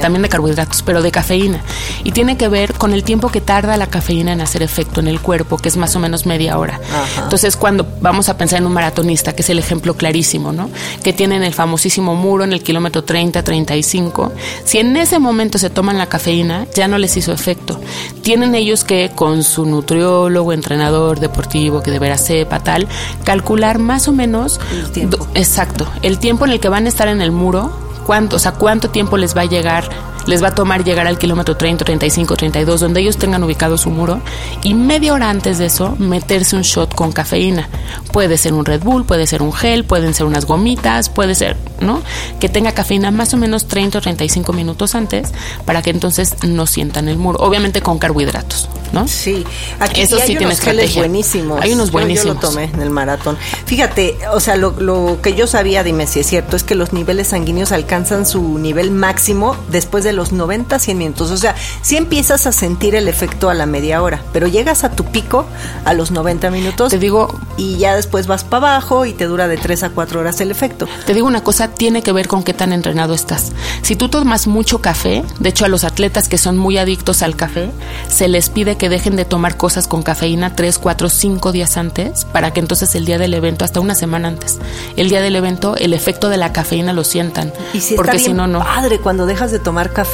también 0.00 0.22
de 0.22 0.28
carbohidratos, 0.28 0.82
pero 0.82 1.02
de 1.02 1.10
cafeína. 1.10 1.60
Y 2.04 2.12
tiene 2.12 2.36
que 2.36 2.48
ver 2.48 2.74
con 2.74 2.92
el 2.92 3.02
tiempo 3.02 3.30
que 3.30 3.40
tarda 3.40 3.76
la 3.76 3.86
cafeína 3.86 4.32
en 4.32 4.40
hacer 4.40 4.62
efecto 4.62 5.00
en 5.00 5.08
el 5.08 5.20
cuerpo, 5.20 5.56
que 5.56 5.68
es 5.68 5.76
más 5.76 5.96
o 5.96 6.00
menos 6.00 6.26
media 6.26 6.58
hora. 6.58 6.80
Entonces, 7.22 7.56
cuando 7.56 7.86
vamos 8.00 8.28
a 8.28 8.36
pensar 8.36 8.58
en 8.58 8.66
un 8.66 8.72
maratonista, 8.72 9.34
que 9.34 9.42
es 9.42 9.50
el 9.50 9.58
ejemplo 9.58 9.94
clarísimo, 9.94 10.52
¿no? 10.52 10.70
Que 11.02 11.12
tienen 11.12 11.42
el 11.42 11.54
famosísimo 11.54 12.14
muro 12.14 12.44
en 12.44 12.52
el 12.52 12.62
kilómetro 12.62 13.04
30, 13.04 13.42
35, 13.42 14.32
si 14.64 14.78
en 14.78 14.96
ese 14.96 15.18
momento 15.18 15.58
se 15.58 15.70
toman 15.70 15.98
la 15.98 16.06
cafeína, 16.06 16.66
ya 16.74 16.88
no 16.88 16.98
les 16.98 17.16
hizo 17.16 17.32
efecto. 17.32 17.80
Tienen 18.22 18.54
ellos 18.54 18.84
que, 18.84 19.10
con 19.14 19.42
su 19.42 19.64
nutriólogo, 19.64 20.52
entrenador 20.52 21.20
deportivo, 21.20 21.82
que 21.82 21.90
de 21.90 21.98
veras 21.98 22.24
sepa 22.24 22.60
tal, 22.60 22.86
calcular 23.24 23.78
más 23.78 24.08
o 24.08 24.12
menos 24.26 24.60
El 24.72 24.90
tiempo. 24.90 25.26
exacto, 25.34 25.86
el 26.02 26.18
tiempo 26.18 26.44
en 26.44 26.52
el 26.52 26.60
que 26.60 26.68
van 26.68 26.86
a 26.86 26.88
estar 26.88 27.08
en 27.08 27.20
el 27.20 27.30
muro, 27.32 27.70
cuánto, 28.04 28.36
o 28.36 28.38
sea, 28.38 28.52
cuánto 28.52 28.90
tiempo 28.90 29.16
les 29.16 29.36
va 29.36 29.42
a 29.42 29.46
llegar, 29.46 29.88
les 30.26 30.42
va 30.42 30.48
a 30.48 30.54
tomar 30.54 30.84
llegar 30.84 31.06
al 31.06 31.18
kilómetro 31.18 31.56
30, 31.56 31.84
35, 31.84 32.36
32, 32.36 32.80
donde 32.80 33.00
ellos 33.00 33.16
tengan 33.16 33.42
ubicado 33.44 33.78
su 33.78 33.90
muro, 33.90 34.20
y 34.62 34.74
media 34.74 35.12
hora 35.14 35.30
antes 35.30 35.58
de 35.58 35.66
eso, 35.66 35.94
meterse 35.98 36.56
un 36.56 36.62
shot 36.62 36.94
con 36.94 37.12
cafeína. 37.12 37.68
Puede 38.12 38.36
ser 38.38 38.52
un 38.52 38.64
Red 38.64 38.82
Bull, 38.82 39.04
puede 39.04 39.26
ser 39.26 39.42
un 39.42 39.52
gel, 39.52 39.84
pueden 39.84 40.14
ser 40.14 40.26
unas 40.26 40.44
gomitas, 40.46 41.08
puede 41.08 41.34
ser, 41.34 41.56
¿no? 41.80 42.02
Que 42.40 42.48
tenga 42.48 42.72
cafeína 42.72 43.10
más 43.10 43.32
o 43.34 43.36
menos 43.36 43.66
30 43.68 43.98
o 43.98 44.00
35 44.00 44.52
minutos 44.52 44.94
antes, 44.94 45.32
para 45.64 45.82
que 45.82 45.90
entonces 45.90 46.34
no 46.46 46.66
sientan 46.66 47.08
el 47.08 47.16
muro. 47.18 47.38
Obviamente 47.40 47.80
con 47.80 47.98
carbohidratos, 47.98 48.68
¿no? 48.92 49.06
Sí, 49.08 49.44
aquí 49.80 50.00
Eso 50.02 50.16
hay 50.16 50.26
sí 50.36 50.36
unos 50.38 50.60
geles 50.60 50.94
buenísimos. 50.94 51.60
Hay 51.60 51.72
unos 51.72 51.86
Yo- 51.88 51.92
Yo, 51.92 51.98
buenísimos. 51.98 52.34
lo 52.36 52.40
tomé 52.40 52.64
en 52.64 52.80
el 52.82 52.90
maratón. 52.90 53.36
Fíjate, 53.66 54.16
o 54.32 54.40
sea, 54.40 54.56
lo, 54.56 54.72
lo 54.80 55.18
que 55.22 55.34
yo 55.34 55.46
sabía, 55.46 55.82
dime 55.82 56.06
si 56.06 56.20
es 56.20 56.26
cierto, 56.26 56.56
es 56.56 56.64
que 56.64 56.74
los 56.74 56.92
niveles 56.92 57.28
sanguíneos 57.28 57.72
alcanzan 57.72 58.26
su 58.26 58.58
nivel 58.58 58.90
máximo 58.90 59.56
después 59.70 60.04
de 60.04 60.12
los 60.16 60.32
90, 60.32 60.78
100 60.78 60.98
minutos. 60.98 61.30
O 61.30 61.36
sea, 61.36 61.54
sí 61.82 61.96
empiezas 61.96 62.46
a 62.46 62.52
sentir 62.52 62.94
el 62.96 63.06
efecto 63.06 63.48
a 63.50 63.54
la 63.54 63.66
media 63.66 64.02
hora, 64.02 64.20
pero 64.32 64.48
llegas 64.48 64.82
a 64.82 64.90
tu 64.90 65.04
pico 65.04 65.46
a 65.84 65.92
los 65.94 66.10
90 66.10 66.50
minutos. 66.50 66.90
Te 66.90 66.98
digo- 66.98 67.38
Y 67.58 67.78
ya 67.78 67.94
después 67.96 68.26
vas 68.26 68.44
para 68.44 68.68
abajo 68.74 69.06
y 69.06 69.12
te 69.14 69.24
dura 69.26 69.48
de 69.48 69.56
3 69.56 69.82
a 69.84 69.90
4 69.90 70.20
horas 70.20 70.40
el 70.40 70.50
efecto. 70.50 70.86
Te 71.06 71.14
digo 71.14 71.26
una 71.26 71.42
cosa, 71.42 71.68
tiene 71.68 72.02
que 72.02 72.12
ver 72.12 72.28
con 72.28 72.42
qué 72.42 72.52
tan 72.52 72.72
entrenado 72.72 73.14
estás. 73.14 73.52
Si 73.82 73.96
tú 73.96 74.08
tomas 74.10 74.46
mucho 74.46 74.80
café, 74.82 75.24
de 75.38 75.48
hecho 75.48 75.64
a 75.64 75.68
los 75.68 75.84
atletas 75.84 76.28
que 76.28 76.36
son 76.38 76.56
muy 76.58 76.76
adictos 76.78 77.22
al 77.22 77.34
café, 77.36 77.70
se 78.08 78.28
les 78.28 78.50
pide 78.50 78.76
que 78.76 78.88
dejen 78.88 79.16
de 79.16 79.24
tomar 79.24 79.56
cosas 79.56 79.86
con 79.88 80.02
cafeína 80.02 80.54
3, 80.54 80.78
4, 80.78 81.08
5 81.08 81.52
días 81.52 81.76
antes, 81.76 82.24
para 82.26 82.52
que 82.52 82.60
entonces 82.60 82.94
el 82.94 83.04
día 83.04 83.18
del 83.18 83.34
evento, 83.34 83.64
hasta 83.64 83.80
una 83.80 83.94
semana 83.94 84.28
antes, 84.28 84.58
el 84.96 85.08
día 85.08 85.20
del 85.22 85.36
evento, 85.36 85.76
el 85.76 85.92
efecto 85.94 86.28
de 86.28 86.36
la 86.36 86.52
cafeína 86.52 86.92
lo 86.92 87.04
sientan. 87.04 87.52
Y 87.72 87.80
si 87.80 87.94
porque 87.94 88.16
está 88.18 88.28
si 88.28 88.32
no, 88.34 88.46
no. 88.46 88.58
padre 88.60 88.98
cuando 88.98 89.24
dejas 89.26 89.50
de 89.50 89.58
tomar 89.58 89.92
café 89.92 90.05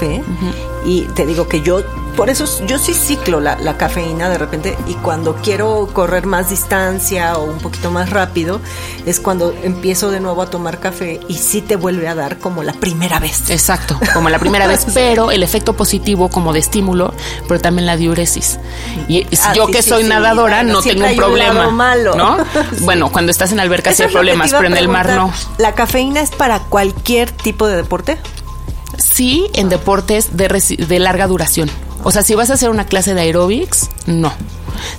y 0.84 1.02
te 1.14 1.26
digo 1.26 1.48
que 1.48 1.60
yo 1.62 1.82
por 2.16 2.28
eso 2.28 2.44
yo 2.66 2.78
sí 2.78 2.92
ciclo 2.92 3.40
la, 3.40 3.56
la 3.56 3.78
cafeína 3.78 4.28
de 4.28 4.36
repente 4.36 4.76
y 4.86 4.94
cuando 4.94 5.36
quiero 5.36 5.88
correr 5.92 6.26
más 6.26 6.50
distancia 6.50 7.38
o 7.38 7.44
un 7.44 7.58
poquito 7.58 7.90
más 7.90 8.10
rápido 8.10 8.60
es 9.06 9.18
cuando 9.18 9.54
empiezo 9.62 10.10
de 10.10 10.20
nuevo 10.20 10.42
a 10.42 10.50
tomar 10.50 10.78
café 10.78 11.20
y 11.28 11.34
sí 11.34 11.62
te 11.62 11.76
vuelve 11.76 12.08
a 12.08 12.14
dar 12.14 12.38
como 12.38 12.62
la 12.62 12.74
primera 12.74 13.18
vez. 13.18 13.48
Exacto, 13.50 13.98
como 14.12 14.28
la 14.28 14.38
primera 14.40 14.66
vez, 14.66 14.86
pero 14.92 15.30
el 15.30 15.42
efecto 15.42 15.72
positivo 15.74 16.28
como 16.28 16.52
de 16.52 16.58
estímulo, 16.58 17.14
pero 17.48 17.60
también 17.60 17.86
la 17.86 17.96
diuresis. 17.96 18.58
Y 19.08 19.24
si 19.30 19.38
Ah, 19.44 19.54
yo 19.54 19.66
sí, 19.66 19.72
que 19.72 19.82
sí, 19.82 19.88
soy 19.88 20.02
sí, 20.02 20.08
nadadora 20.08 20.56
bueno, 20.58 20.74
no 20.74 20.82
tengo 20.82 21.04
un 21.04 21.10
un 21.10 21.16
problema, 21.16 21.54
lado 21.54 21.70
malo. 21.72 22.14
Bueno, 22.80 23.10
cuando 23.10 23.30
estás 23.30 23.52
en 23.52 23.60
alberca 23.60 23.94
sí 23.94 24.02
hay 24.02 24.12
problemas, 24.12 24.50
pero 24.52 24.66
en 24.66 24.76
el 24.76 24.88
mar 24.88 25.08
no. 25.08 25.32
¿La 25.58 25.74
cafeína 25.74 26.20
es 26.20 26.30
para 26.30 26.58
cualquier 26.60 27.30
tipo 27.30 27.66
de 27.66 27.76
deporte? 27.76 28.18
Sí, 29.02 29.46
en 29.54 29.68
deportes 29.68 30.36
de, 30.36 30.48
de 30.88 30.98
larga 30.98 31.26
duración. 31.26 31.70
O 32.04 32.10
sea, 32.10 32.22
si 32.22 32.34
vas 32.34 32.50
a 32.50 32.54
hacer 32.54 32.70
una 32.70 32.86
clase 32.86 33.14
de 33.14 33.20
aeróbics, 33.20 33.88
no. 34.06 34.32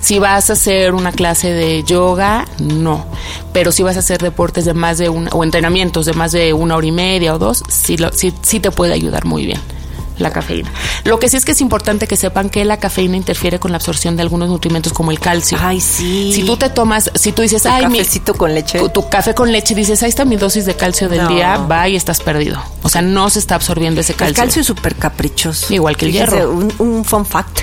Si 0.00 0.18
vas 0.18 0.48
a 0.50 0.54
hacer 0.54 0.94
una 0.94 1.12
clase 1.12 1.52
de 1.52 1.82
yoga, 1.84 2.46
no. 2.58 3.04
Pero 3.52 3.72
si 3.72 3.82
vas 3.82 3.96
a 3.96 4.00
hacer 4.00 4.22
deportes 4.22 4.64
de 4.64 4.74
más 4.74 4.98
de 4.98 5.08
una, 5.08 5.30
o 5.30 5.44
entrenamientos 5.44 6.06
de 6.06 6.12
más 6.14 6.32
de 6.32 6.52
una 6.52 6.76
hora 6.76 6.86
y 6.86 6.92
media 6.92 7.34
o 7.34 7.38
dos, 7.38 7.62
sí, 7.68 7.96
lo- 7.96 8.12
sí, 8.12 8.32
sí 8.42 8.60
te 8.60 8.70
puede 8.70 8.92
ayudar 8.94 9.24
muy 9.24 9.44
bien 9.46 9.60
la 10.18 10.30
cafeína. 10.30 10.70
Lo 11.04 11.18
que 11.18 11.28
sí 11.28 11.36
es 11.36 11.44
que 11.44 11.52
es 11.52 11.60
importante 11.60 12.06
que 12.06 12.16
sepan 12.16 12.50
que 12.50 12.64
la 12.64 12.78
cafeína 12.78 13.16
interfiere 13.16 13.58
con 13.58 13.72
la 13.72 13.76
absorción 13.78 14.16
de 14.16 14.22
algunos 14.22 14.48
nutrimentos 14.48 14.92
como 14.92 15.10
el 15.10 15.18
calcio. 15.20 15.58
Ay, 15.60 15.80
sí. 15.80 16.32
Si 16.34 16.44
tú 16.44 16.56
te 16.56 16.68
tomas, 16.70 17.10
si 17.14 17.32
tú 17.32 17.42
dices, 17.42 17.62
Tu 17.62 17.68
ay, 17.68 17.86
mi 17.88 17.98
cafecito 17.98 18.34
con 18.34 18.54
leche. 18.54 18.78
tu, 18.78 18.88
tu 18.88 19.08
café 19.08 19.34
con 19.34 19.50
leche, 19.50 19.74
dices, 19.74 20.02
ahí 20.02 20.08
está 20.08 20.24
mi 20.24 20.36
dosis 20.36 20.66
de 20.66 20.74
calcio 20.76 21.08
del 21.08 21.22
No. 21.24 21.28
día, 21.28 21.56
va 21.58 21.88
y 21.88 21.96
estás 21.96 22.20
perdido. 22.20 22.62
O 22.82 22.88
sea, 22.88 23.02
no 23.02 23.28
se 23.30 23.38
está 23.40 23.54
absorbiendo 23.56 24.00
ese 24.00 24.14
calcio. 24.14 24.28
El 24.30 24.34
calcio 24.36 24.60
es 24.60 24.66
súper 24.66 24.94
caprichoso. 24.94 25.72
Igual 25.74 25.96
que 25.96 26.06
el 26.06 26.12
hierro. 26.12 26.50
Un, 26.50 26.72
un 26.78 27.04
fun 27.04 27.26
fact. 27.26 27.60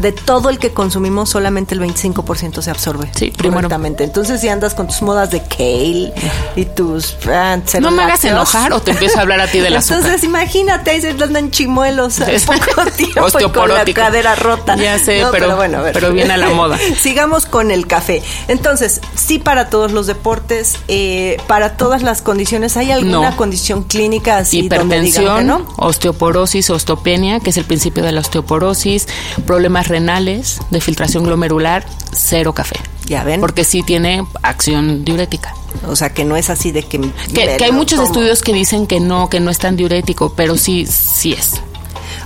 De 0.00 0.12
todo 0.12 0.48
el 0.50 0.58
que 0.58 0.72
consumimos, 0.72 1.28
solamente 1.30 1.74
el 1.74 1.80
25% 1.80 2.62
se 2.62 2.70
absorbe 2.70 3.10
Sí, 3.14 3.30
correctamente. 3.32 4.04
Entonces, 4.04 4.40
si 4.40 4.48
andas 4.48 4.74
con 4.74 4.86
tus 4.86 5.02
modas 5.02 5.30
de 5.30 5.42
kale 5.42 6.12
y 6.56 6.64
tus... 6.64 7.16
ah, 7.28 7.58
No 7.80 7.90
me 7.90 8.02
hagas 8.02 8.24
enojar 8.24 8.72
o 8.72 8.80
te 8.80 8.92
empiezo 8.92 9.18
a 9.18 9.22
hablar 9.22 9.40
a 9.40 9.46
ti 9.46 9.60
del 9.60 9.76
azúcar. 9.76 9.98
Entonces, 9.98 10.24
imagínate, 10.24 10.90
ahí 10.90 11.00
se 11.00 11.10
andan 11.10 11.50
chimuelos 11.50 12.20
al 12.20 12.40
poco 12.40 12.90
tiempo 12.96 13.26
y 13.38 13.50
con 13.50 13.68
la 13.72 13.84
cadera 13.84 14.34
rota. 14.34 14.76
Ya 14.76 14.98
sé, 14.98 15.24
pero- 15.30 15.56
bueno, 15.56 15.78
a 15.78 15.82
ver. 15.82 15.92
pero 15.92 16.12
viene 16.12 16.32
a 16.34 16.36
la 16.36 16.50
moda. 16.50 16.78
Sigamos 17.00 17.46
con 17.46 17.70
el 17.70 17.86
café. 17.86 18.22
Entonces, 18.48 19.00
sí 19.14 19.38
para 19.38 19.68
todos 19.68 19.92
los 19.92 20.06
deportes, 20.06 20.76
eh, 20.88 21.36
para 21.46 21.76
todas 21.76 22.02
las 22.02 22.22
condiciones, 22.22 22.76
¿hay 22.76 22.90
alguna 22.90 23.30
No. 23.30 23.36
condición 23.36 23.82
clínica 23.84 24.38
así 24.38 24.68
donde 24.68 25.00
digan 25.00 25.02
que 25.02 25.06
Hipertensión, 25.20 25.46
no? 25.46 25.74
osteoporosis, 25.76 26.70
osteopenia, 26.70 27.40
que 27.40 27.50
es 27.50 27.56
el 27.56 27.64
principio 27.64 28.02
de 28.02 28.12
la 28.12 28.20
osteoporosis, 28.20 29.06
problemas 29.50 29.88
renales, 29.88 30.60
de 30.70 30.80
filtración 30.80 31.24
glomerular, 31.24 31.84
cero 32.12 32.52
café. 32.52 32.76
Ya 33.06 33.24
ven. 33.24 33.40
Porque 33.40 33.64
sí 33.64 33.82
tiene 33.82 34.24
acción 34.44 35.04
diurética. 35.04 35.56
O 35.88 35.96
sea, 35.96 36.14
que 36.14 36.24
no 36.24 36.36
es 36.36 36.50
así 36.50 36.70
de 36.70 36.84
que... 36.84 37.00
Que, 37.34 37.56
que 37.56 37.64
hay 37.64 37.72
muchos 37.72 37.96
tomo. 37.98 38.06
estudios 38.06 38.42
que 38.42 38.52
dicen 38.52 38.86
que 38.86 39.00
no, 39.00 39.28
que 39.28 39.40
no 39.40 39.50
es 39.50 39.58
tan 39.58 39.74
diurético, 39.74 40.34
pero 40.36 40.56
sí, 40.56 40.86
sí 40.86 41.32
es. 41.32 41.54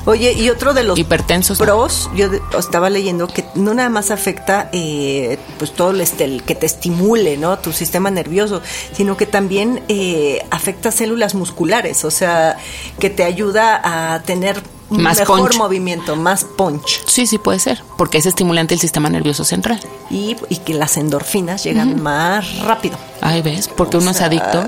Oye, 0.04 0.35
y 0.35 0.50
otro 0.50 0.75
de 0.75 0.85
los 0.85 0.99
Hipertensos, 0.99 1.57
pros, 1.57 2.11
yo 2.14 2.28
estaba 2.59 2.90
leyendo 2.90 3.26
que 3.26 3.47
no 3.54 3.73
nada 3.73 3.88
más 3.88 4.11
afecta 4.11 4.69
eh, 4.73 5.38
pues 5.59 5.73
todo 5.73 5.93
el, 5.93 6.02
este, 6.02 6.25
el 6.25 6.43
que 6.43 6.54
te 6.54 6.66
estimule, 6.66 7.38
¿no? 7.38 7.59
Tu 7.59 7.73
sistema 7.73 8.11
nervioso, 8.11 8.61
sino 8.93 9.16
que 9.16 9.25
también 9.25 9.83
eh, 9.88 10.45
afecta 10.50 10.93
células 10.93 11.35
musculares, 11.35 12.04
o 12.04 12.11
sea, 12.11 12.59
que 12.99 13.09
te 13.09 13.25
ayuda 13.25 13.81
a 14.14 14.23
tener 14.25 14.62
Más 14.91 15.19
mejor 15.19 15.41
punch. 15.41 15.57
movimiento, 15.57 16.14
más 16.14 16.45
punch. 16.45 17.03
Sí, 17.07 17.26
sí 17.26 17.38
puede 17.38 17.59
ser, 17.59 17.83
porque 17.97 18.19
es 18.19 18.26
estimulante 18.26 18.75
el 18.75 18.81
sistema 18.81 19.09
nervioso 19.09 19.45
central. 19.45 19.81
Y, 20.11 20.37
y 20.50 20.57
que 20.59 20.75
las 20.75 20.97
endorfinas 20.97 21.64
llegan 21.64 22.03
más 22.03 22.59
rápido. 22.61 22.97
Ay, 23.21 23.41
¿ves? 23.41 23.69
Porque 23.69 23.97
O 23.97 24.00
uno 24.00 24.11
es 24.11 24.21
adicto. 24.21 24.62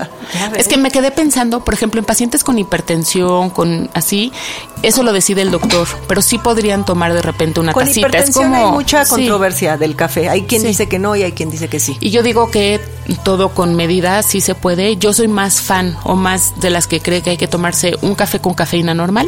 Es 0.57 0.67
que 0.67 0.77
me 0.77 0.89
quedé 0.89 1.11
pensando, 1.11 1.63
por 1.63 1.75
ejemplo, 1.75 1.99
en 1.99 2.05
pacientes 2.05 2.43
con 2.43 2.57
hipertensión, 2.57 3.51
con 3.51 3.89
así, 3.93 4.31
eso 4.81 5.03
lo 5.03 5.13
decide 5.13 5.43
el 5.43 5.51
doctor, 5.51 5.87
pero 6.07 6.21
sí 6.23 6.39
podrían 6.39 6.83
tomar 6.83 7.13
de 7.13 7.21
repente 7.21 7.59
una 7.59 7.71
Con 7.73 7.85
tacita. 7.85 8.07
hipertensión 8.07 8.45
es 8.45 8.51
como 8.59 8.65
hay 8.67 8.71
mucha 8.73 9.05
sí. 9.05 9.11
controversia 9.11 9.77
del 9.77 9.95
café. 9.95 10.29
Hay 10.29 10.43
quien 10.43 10.61
Sí. 10.61 10.69
dice 10.69 10.89
que 10.89 10.97
no 10.97 11.15
y 11.15 11.21
hay 11.23 11.33
quien 11.33 11.51
dice 11.51 11.67
que 11.67 11.79
sí. 11.79 11.95
Y 11.99 12.09
yo 12.09 12.23
digo 12.23 12.49
que 12.49 12.81
todo 13.15 13.49
con 13.49 13.75
medida 13.75 14.21
sí 14.23 14.41
se 14.41 14.55
puede. 14.55 14.97
Yo 14.97 15.13
soy 15.13 15.27
más 15.27 15.61
fan 15.61 15.97
o 16.03 16.15
más 16.15 16.59
de 16.59 16.69
las 16.69 16.87
que 16.87 16.99
cree 16.99 17.21
que 17.21 17.31
hay 17.31 17.37
que 17.37 17.47
tomarse 17.47 17.97
un 18.01 18.15
café 18.15 18.39
con 18.39 18.53
cafeína 18.53 18.93
normal 18.93 19.27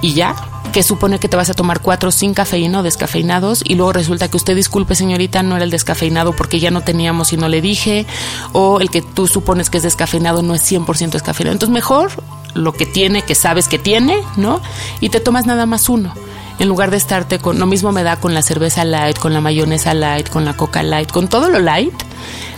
y 0.00 0.14
ya. 0.14 0.34
Que 0.72 0.82
supone 0.82 1.18
que 1.18 1.28
te 1.28 1.36
vas 1.36 1.50
a 1.50 1.54
tomar 1.54 1.80
cuatro 1.80 2.10
sin 2.10 2.32
cafeína 2.32 2.80
o 2.80 2.82
descafeinados 2.82 3.62
y 3.62 3.74
luego 3.74 3.92
resulta 3.92 4.28
que 4.28 4.38
usted, 4.38 4.56
disculpe 4.56 4.94
señorita, 4.94 5.42
no 5.42 5.56
era 5.56 5.66
el 5.66 5.70
descafeinado 5.70 6.34
porque 6.34 6.60
ya 6.60 6.70
no 6.70 6.80
teníamos 6.80 7.34
y 7.34 7.36
no 7.36 7.50
le 7.50 7.60
dije, 7.60 8.06
o 8.52 8.80
el 8.80 8.88
que 8.88 9.02
tú 9.02 9.26
supones 9.26 9.68
que 9.68 9.76
es 9.76 9.82
descafeinado 9.82 10.40
no 10.42 10.54
es 10.54 10.62
100% 10.72 11.10
descafeinado. 11.10 11.52
Entonces 11.52 11.74
mejor 11.74 12.12
lo 12.54 12.72
que 12.72 12.86
tiene, 12.86 13.20
que 13.20 13.34
sabes 13.34 13.68
que 13.68 13.78
tiene, 13.78 14.18
¿no? 14.36 14.62
Y 15.00 15.10
te 15.10 15.20
tomas 15.20 15.44
nada 15.44 15.66
más 15.66 15.90
uno 15.90 16.14
en 16.58 16.68
lugar 16.68 16.90
de 16.90 16.96
estarte 16.96 17.38
con 17.38 17.58
lo 17.58 17.66
mismo 17.66 17.92
me 17.92 18.02
da 18.02 18.16
con 18.16 18.34
la 18.34 18.42
cerveza 18.42 18.84
light, 18.84 19.18
con 19.18 19.32
la 19.32 19.40
mayonesa 19.40 19.94
light, 19.94 20.28
con 20.28 20.44
la 20.44 20.54
coca 20.54 20.82
light, 20.82 21.10
con 21.10 21.28
todo 21.28 21.48
lo 21.48 21.58
light. 21.58 21.92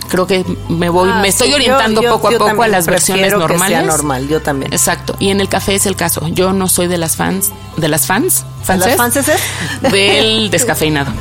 Creo 0.09 0.27
que 0.27 0.45
me 0.69 0.89
voy, 0.89 1.09
Ah, 1.11 1.19
me 1.21 1.27
estoy 1.29 1.47
sí, 1.47 1.53
orientando 1.53 2.01
yo- 2.01 2.11
poco 2.11 2.27
a 2.27 2.31
poco 2.31 2.63
a 2.63 2.67
las 2.67 2.85
versiones 2.85 3.21
prefiero 3.23 3.39
que 3.47 3.53
normales. 3.53 3.77
sea 3.79 3.85
normal, 3.87 4.27
yo 4.27 4.41
también. 4.41 4.71
Exacto. 4.71 5.15
Y 5.19 5.29
en 5.29 5.41
el 5.41 5.49
café 5.49 5.75
es 5.75 5.85
el 5.85 5.95
caso. 5.95 6.27
Yo 6.27 6.53
no 6.53 6.67
soy 6.67 6.87
de 6.87 6.97
las 6.97 7.15
fans, 7.15 7.51
de 7.77 7.87
las 7.87 8.05
fans, 8.07 8.45
¿De 8.67 8.77
las 8.77 8.95
fanses, 8.95 9.25
fanses? 9.25 9.91
del 9.91 10.49
descafeinado. 10.51 11.11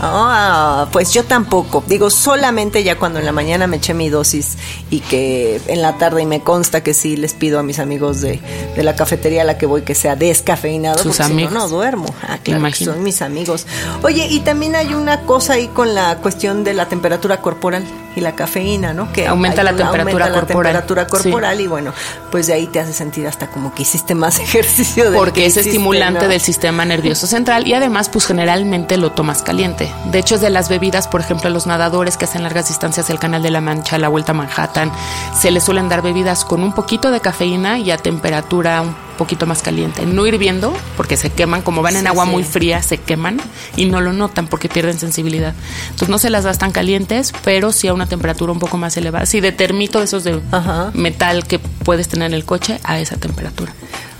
Ah, 0.00 0.88
pues 0.92 1.12
yo 1.12 1.24
tampoco. 1.24 1.82
Digo, 1.86 2.10
solamente 2.10 2.82
ya 2.82 2.98
cuando 2.98 3.18
en 3.20 3.24
la 3.24 3.32
mañana 3.32 3.66
me 3.66 3.76
eché 3.76 3.94
mi 3.94 4.08
dosis 4.10 4.56
y 4.90 5.00
que 5.00 5.60
en 5.68 5.82
la 5.82 5.96
tarde 5.98 6.22
y 6.22 6.26
me 6.26 6.40
consta 6.42 6.82
que 6.82 6.94
sí 6.94 7.16
les 7.16 7.32
pido 7.34 7.58
a 7.58 7.62
mis 7.62 7.78
amigos 7.78 8.20
de, 8.20 8.40
de 8.76 8.82
la 8.82 8.96
cafetería 8.96 9.42
a 9.42 9.44
la 9.44 9.56
que 9.56 9.66
voy 9.66 9.82
que 9.82 9.94
sea 9.94 10.16
descafeinado. 10.16 10.98
Sus 10.98 11.16
porque 11.16 11.24
si 11.24 11.32
amigos. 11.32 11.52
no, 11.52 11.60
no 11.60 11.68
duermo. 11.68 12.06
Ah, 12.28 12.38
claro, 12.42 12.64
que 12.76 12.84
son 12.84 13.02
mis 13.02 13.22
amigos. 13.22 13.66
Oye, 14.02 14.26
y 14.28 14.40
también 14.40 14.74
hay 14.76 14.94
una 14.94 15.20
cosa 15.22 15.54
ahí 15.54 15.68
con 15.68 15.94
la 15.94 16.16
cuestión 16.18 16.64
de 16.64 16.74
la 16.74 16.86
temperatura 16.86 17.40
corporal 17.40 17.84
y 18.16 18.20
la 18.20 18.34
cafeína, 18.36 18.92
¿no? 18.94 19.12
Que 19.12 19.26
Aumenta 19.26 19.62
la 19.64 19.70
una- 19.72 19.78
temperatura 19.90 20.26
aumenta 20.26 20.40
corporal. 20.40 20.74
la 20.74 20.80
temperatura 20.80 21.06
corporal 21.06 21.60
y 21.60 21.66
bueno, 21.66 21.92
pues 22.30 22.46
de 22.46 22.52
ahí 22.54 22.66
te 22.68 22.78
hace 22.78 22.92
sentir 22.92 23.26
hasta 23.26 23.48
como 23.48 23.74
que 23.74 23.82
hiciste 23.82 24.14
más 24.14 24.38
ejercicio. 24.40 25.06
porque 25.14 25.40
que 25.40 25.46
es 25.46 25.52
hiciste, 25.54 25.70
estimulante 25.70 26.22
¿no? 26.24 26.28
del 26.28 26.40
sistema 26.40 26.84
nervioso 26.84 27.26
central 27.26 27.66
y 27.66 27.74
además 27.74 28.08
pues 28.08 28.26
generalmente 28.26 28.96
lo 28.98 29.12
tomas 29.12 29.42
caliente. 29.42 29.83
De 30.10 30.18
hecho 30.18 30.34
es 30.36 30.40
de 30.40 30.50
las 30.50 30.68
bebidas, 30.68 31.08
por 31.08 31.20
ejemplo, 31.20 31.48
a 31.48 31.52
los 31.52 31.66
nadadores 31.66 32.16
que 32.16 32.24
hacen 32.24 32.42
largas 32.42 32.68
distancias 32.68 33.10
el 33.10 33.18
Canal 33.18 33.42
de 33.42 33.50
la 33.50 33.60
Mancha, 33.60 33.98
la 33.98 34.08
Vuelta 34.08 34.32
a 34.32 34.34
Manhattan, 34.34 34.92
se 35.38 35.50
les 35.50 35.64
suelen 35.64 35.88
dar 35.88 36.02
bebidas 36.02 36.44
con 36.44 36.62
un 36.62 36.72
poquito 36.72 37.10
de 37.10 37.20
cafeína 37.20 37.78
y 37.78 37.90
a 37.90 37.96
temperatura 37.96 38.82
un 38.82 38.94
poquito 39.18 39.46
más 39.46 39.62
caliente, 39.62 40.06
no 40.06 40.26
hirviendo 40.26 40.74
porque 40.96 41.16
se 41.16 41.30
queman, 41.30 41.62
como 41.62 41.82
van 41.82 41.94
en 41.94 42.00
Sí, 42.02 42.06
agua 42.08 42.24
sí. 42.24 42.30
muy 42.32 42.42
fría, 42.42 42.82
se 42.82 42.98
queman 42.98 43.40
y 43.76 43.84
no 43.86 44.00
lo 44.00 44.12
notan 44.12 44.48
porque 44.48 44.68
pierden 44.68 44.98
sensibilidad. 44.98 45.54
Entonces 45.86 46.08
no 46.08 46.18
se 46.18 46.30
las 46.30 46.42
das 46.44 46.58
tan 46.58 46.72
calientes, 46.72 47.32
pero 47.44 47.72
sí 47.72 47.86
a 47.88 47.94
una 47.94 48.06
temperatura 48.06 48.50
un 48.52 48.58
poco 48.58 48.76
más 48.76 48.96
elevada. 48.96 49.24
Sí, 49.26 49.40
de 49.40 49.52
termito 49.52 50.00
de 50.00 50.06
esos 50.06 50.24
de 50.24 50.40
Ajá. 50.50 50.90
metal 50.94 51.46
que 51.46 51.58
puedes 51.60 52.08
tener 52.08 52.26
en 52.26 52.34
el 52.34 52.44
coche 52.44 52.80
a 52.82 52.98
esa 52.98 53.16
temperatura. 53.16 53.72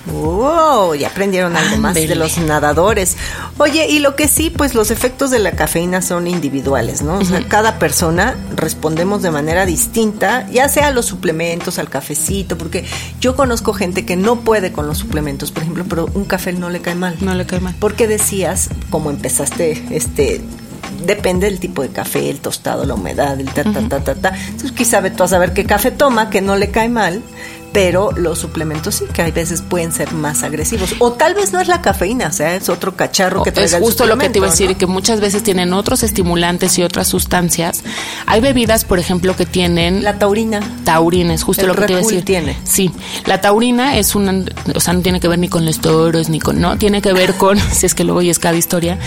Wow, 0.06 0.94
ya 0.94 1.08
aprendieron 1.08 1.56
algo 1.56 1.78
más 1.78 1.94
de 1.94 2.14
los 2.14 2.36
nadadores. 2.38 3.16
Oye, 3.58 3.88
y 3.88 4.00
lo 4.00 4.16
que 4.16 4.28
sí, 4.28 4.50
pues 4.50 4.74
los 4.74 4.90
efectos 4.90 5.30
de 5.30 5.38
la 5.38 5.52
cafeína 5.52 6.02
son 6.02 6.26
individuales, 6.26 7.00
¿no? 7.02 7.18
O 7.18 7.24
sea, 7.24 7.42
cada 7.48 7.78
persona 7.78 8.36
respondemos 8.54 9.22
de 9.22 9.30
manera 9.30 9.64
distinta, 9.64 10.46
ya 10.50 10.68
sea 10.68 10.88
a 10.88 10.90
los 10.90 11.06
suplementos, 11.06 11.78
al 11.78 11.88
cafecito, 11.88 12.58
porque 12.58 12.84
yo 13.20 13.34
conozco 13.34 13.72
gente 13.72 14.04
que 14.04 14.16
no 14.16 14.40
puede 14.40 14.72
con 14.72 14.86
los 14.86 14.98
suplementos, 14.98 15.52
por 15.52 15.62
ejemplo, 15.62 15.84
pero 15.88 16.08
un 16.12 16.24
café 16.24 16.52
no 16.52 16.68
le 16.68 16.80
cae 16.80 16.94
mal. 16.94 17.16
No 17.20 17.34
le 17.34 17.46
cae 17.46 17.60
mal. 17.60 17.74
Porque 17.78 18.06
decías, 18.06 18.68
como 18.90 19.10
empezaste, 19.10 19.84
este, 19.90 20.42
depende 21.06 21.46
del 21.46 21.60
tipo 21.60 21.80
de 21.80 21.88
café, 21.88 22.28
el 22.28 22.40
tostado, 22.40 22.84
la 22.84 22.94
humedad, 22.94 23.40
el 23.40 23.48
ta, 23.48 23.64
ta, 23.64 23.88
ta, 23.88 24.00
ta, 24.00 24.14
ta. 24.14 24.36
Entonces 24.36 24.72
quizá 24.72 25.02
tú 25.10 25.22
a 25.22 25.28
saber 25.28 25.54
qué 25.54 25.64
café 25.64 25.90
toma, 25.90 26.28
que 26.28 26.40
no 26.40 26.56
le 26.56 26.70
cae 26.70 26.88
mal, 26.88 27.22
pero 27.74 28.12
los 28.16 28.38
suplementos 28.38 28.94
sí, 28.94 29.04
que 29.12 29.20
hay 29.20 29.32
veces 29.32 29.60
pueden 29.60 29.92
ser 29.92 30.12
más 30.14 30.42
agresivos. 30.44 30.94
O 31.00 31.12
tal 31.12 31.34
vez 31.34 31.52
no 31.52 31.60
es 31.60 31.68
la 31.68 31.82
cafeína, 31.82 32.28
o 32.28 32.32
sea, 32.32 32.54
es 32.54 32.68
otro 32.70 32.96
cacharro 32.96 33.42
que 33.42 33.50
es 33.50 33.54
traiga 33.54 33.76
el 33.78 33.82
justo 33.82 34.06
lo 34.06 34.16
que 34.16 34.30
te 34.30 34.38
iba 34.38 34.46
a 34.46 34.50
decir, 34.50 34.76
que 34.76 34.86
muchas 34.86 35.20
veces 35.20 35.42
tienen 35.42 35.72
otros 35.74 36.02
estimulantes 36.04 36.78
y 36.78 36.82
otras 36.84 37.08
sustancias. 37.08 37.82
Hay 38.26 38.40
bebidas, 38.40 38.84
por 38.84 38.98
ejemplo, 39.00 39.34
que 39.36 39.44
tienen. 39.44 40.02
La 40.04 40.18
taurina. 40.18 40.60
taurina, 40.84 41.34
es 41.34 41.42
justo 41.42 41.62
El 41.62 41.68
lo 41.68 41.74
que 41.74 41.86
te 41.86 41.92
iba 41.92 42.00
a 42.00 42.04
decir. 42.04 42.24
tiene. 42.24 42.56
Sí, 42.64 42.92
la 43.26 43.40
taurina 43.40 43.96
es 43.98 44.14
una, 44.14 44.44
o 44.74 44.80
sea, 44.80 44.94
no 44.94 45.00
tiene 45.00 45.18
que 45.20 45.26
ver 45.28 45.40
ni 45.40 45.48
con 45.48 45.66
los 45.66 45.80
toros, 45.80 46.28
ni 46.28 46.38
con, 46.38 46.60
no, 46.60 46.78
tiene 46.78 47.02
que 47.02 47.12
ver 47.12 47.34
con, 47.34 47.58
si 47.72 47.86
es 47.86 47.94
que 47.94 48.04
luego 48.04 48.22
y 48.22 48.30
es 48.30 48.38
cada 48.38 48.56
historia, 48.56 48.98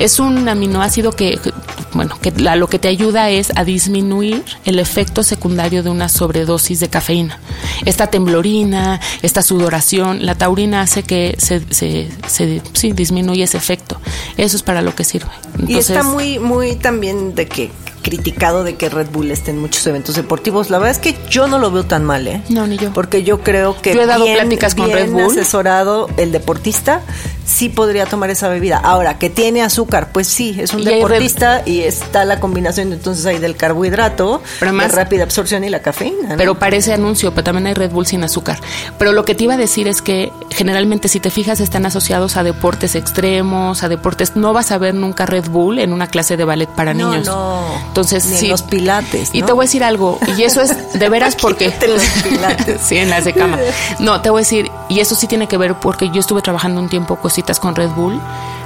es 0.00 0.18
un 0.18 0.48
aminoácido 0.48 1.12
que, 1.12 1.38
que, 1.38 1.52
bueno, 1.92 2.18
que 2.20 2.32
la- 2.32 2.56
lo 2.56 2.66
que 2.68 2.80
te 2.80 2.88
ayuda 2.88 3.30
es 3.30 3.52
a 3.54 3.62
disminuir 3.64 4.42
el 4.64 4.80
efecto 4.80 5.22
secundario 5.22 5.84
de 5.84 5.90
una 5.90 6.08
sobredosis 6.08 6.80
de 6.80 6.88
cafeína. 6.88 7.38
Esta 7.84 8.08
temblorina, 8.16 8.98
esta 9.22 9.42
sudoración, 9.42 10.24
la 10.24 10.34
taurina 10.34 10.80
hace 10.80 11.02
que 11.02 11.36
se, 11.38 11.60
se, 11.70 12.08
se- 12.26 12.62
sí, 12.72 12.92
disminuye 12.92 13.42
ese 13.44 13.58
efecto. 13.58 14.00
Eso 14.38 14.56
es 14.56 14.62
para 14.62 14.80
lo 14.82 14.94
que 14.94 15.04
sirve. 15.04 15.28
y 15.66 15.76
está 15.76 15.94
Entonces, 16.00 16.04
muy, 16.14 16.38
muy 16.38 16.76
también 16.76 17.34
de 17.34 17.46
que 17.46 17.70
criticado 18.02 18.62
de 18.62 18.76
que 18.76 18.88
Red 18.88 19.08
Bull 19.12 19.32
esté 19.32 19.50
en 19.50 19.58
muchos 19.60 19.84
eventos 19.86 20.14
deportivos. 20.14 20.70
La 20.70 20.78
verdad 20.78 20.92
es 20.92 20.98
que 21.00 21.18
yo 21.28 21.48
no 21.48 21.58
lo 21.58 21.72
veo 21.72 21.84
tan 21.84 22.04
mal, 22.04 22.26
¿eh? 22.28 22.40
No, 22.48 22.64
ni 22.68 22.76
yo. 22.78 22.92
Porque 22.92 23.24
yo 23.24 23.40
creo 23.40 23.76
que 23.82 23.94
Yo 23.94 24.02
he 24.02 24.06
dado 24.06 24.24
bien- 24.24 24.36
pláticas 24.38 24.76
con 24.76 24.86
bien 24.86 24.98
Red 24.98 25.10
Bull. 25.10 25.24
asesorado 25.32 26.08
el 26.16 26.30
deportista 26.30 27.02
sí 27.46 27.68
podría 27.68 28.06
tomar 28.06 28.28
esa 28.30 28.48
bebida. 28.48 28.78
Ahora, 28.78 29.18
que 29.18 29.30
tiene 29.30 29.62
azúcar, 29.62 30.08
pues 30.12 30.26
sí, 30.26 30.56
es 30.60 30.74
un 30.74 30.80
Y 30.80 30.84
deportista 30.84 31.62
y 31.64 31.80
está 31.82 32.24
la 32.24 32.40
combinación 32.40 32.92
entonces 32.92 33.24
ahí 33.24 33.38
del 33.38 33.56
carbohidrato, 33.56 34.42
Pero 34.58 34.70
además- 34.70 34.90
de 34.90 34.96
rápida 34.96 35.22
absorción 35.22 35.62
y 35.64 35.68
la 35.70 35.80
cafeína. 35.80 36.30
¿no? 36.30 36.36
Pero 36.36 36.58
parece 36.58 36.92
anuncio, 36.92 37.30
pero 37.32 37.44
también 37.44 37.68
hay 37.68 37.74
Red 37.74 37.92
Bull 37.92 38.06
sin 38.06 38.24
azúcar. 38.24 38.58
Pero 38.98 39.12
lo 39.12 39.24
que 39.24 39.34
te 39.34 39.44
iba 39.44 39.54
a 39.54 39.56
decir 39.56 39.86
es 39.88 40.02
que 40.02 40.32
generalmente 40.50 41.08
si 41.08 41.20
te 41.20 41.30
fijas 41.30 41.60
están 41.60 41.86
asociados 41.86 42.36
a 42.36 42.42
deportes 42.42 42.94
extremos, 42.94 43.82
a 43.82 43.88
deportes, 43.88 44.34
no 44.36 44.52
vas 44.52 44.72
a 44.72 44.78
ver 44.78 44.94
nunca 44.94 45.24
Red 45.26 45.48
Bull 45.48 45.78
en 45.78 45.92
una 45.92 46.08
clase 46.08 46.36
de 46.36 46.44
ballet 46.44 46.68
para 46.68 46.94
No, 46.94 47.10
niños. 47.10 47.26
no. 47.26 47.64
Entonces 47.88 48.26
Ni 48.26 48.32
en 48.34 48.38
sí. 48.40 48.48
los 48.48 48.62
pilates, 48.62 49.30
Y 49.32 49.42
te 49.42 49.52
voy 49.52 49.64
a 49.64 49.66
decir 49.66 49.84
algo, 49.84 50.18
y 50.36 50.42
eso 50.42 50.60
es 50.60 50.92
de 50.98 51.08
veras 51.08 51.36
porque 51.40 51.72
los 51.86 52.02
pilates. 52.28 52.80
sí, 52.84 52.96
en 52.96 53.10
las 53.10 53.24
de 53.24 53.32
cama. 53.32 53.58
No, 54.00 54.20
te 54.20 54.30
voy 54.30 54.40
a 54.40 54.42
decir, 54.42 54.70
y 54.88 55.00
eso 55.00 55.14
sí 55.14 55.26
tiene 55.26 55.46
que 55.46 55.56
ver 55.56 55.74
porque 55.74 56.10
yo 56.10 56.20
estuve 56.20 56.42
trabajando 56.42 56.80
un 56.80 56.88
tiempo 56.88 57.16
cositas 57.36 57.60
con 57.60 57.76
Red 57.76 57.90
Bull, 57.90 58.18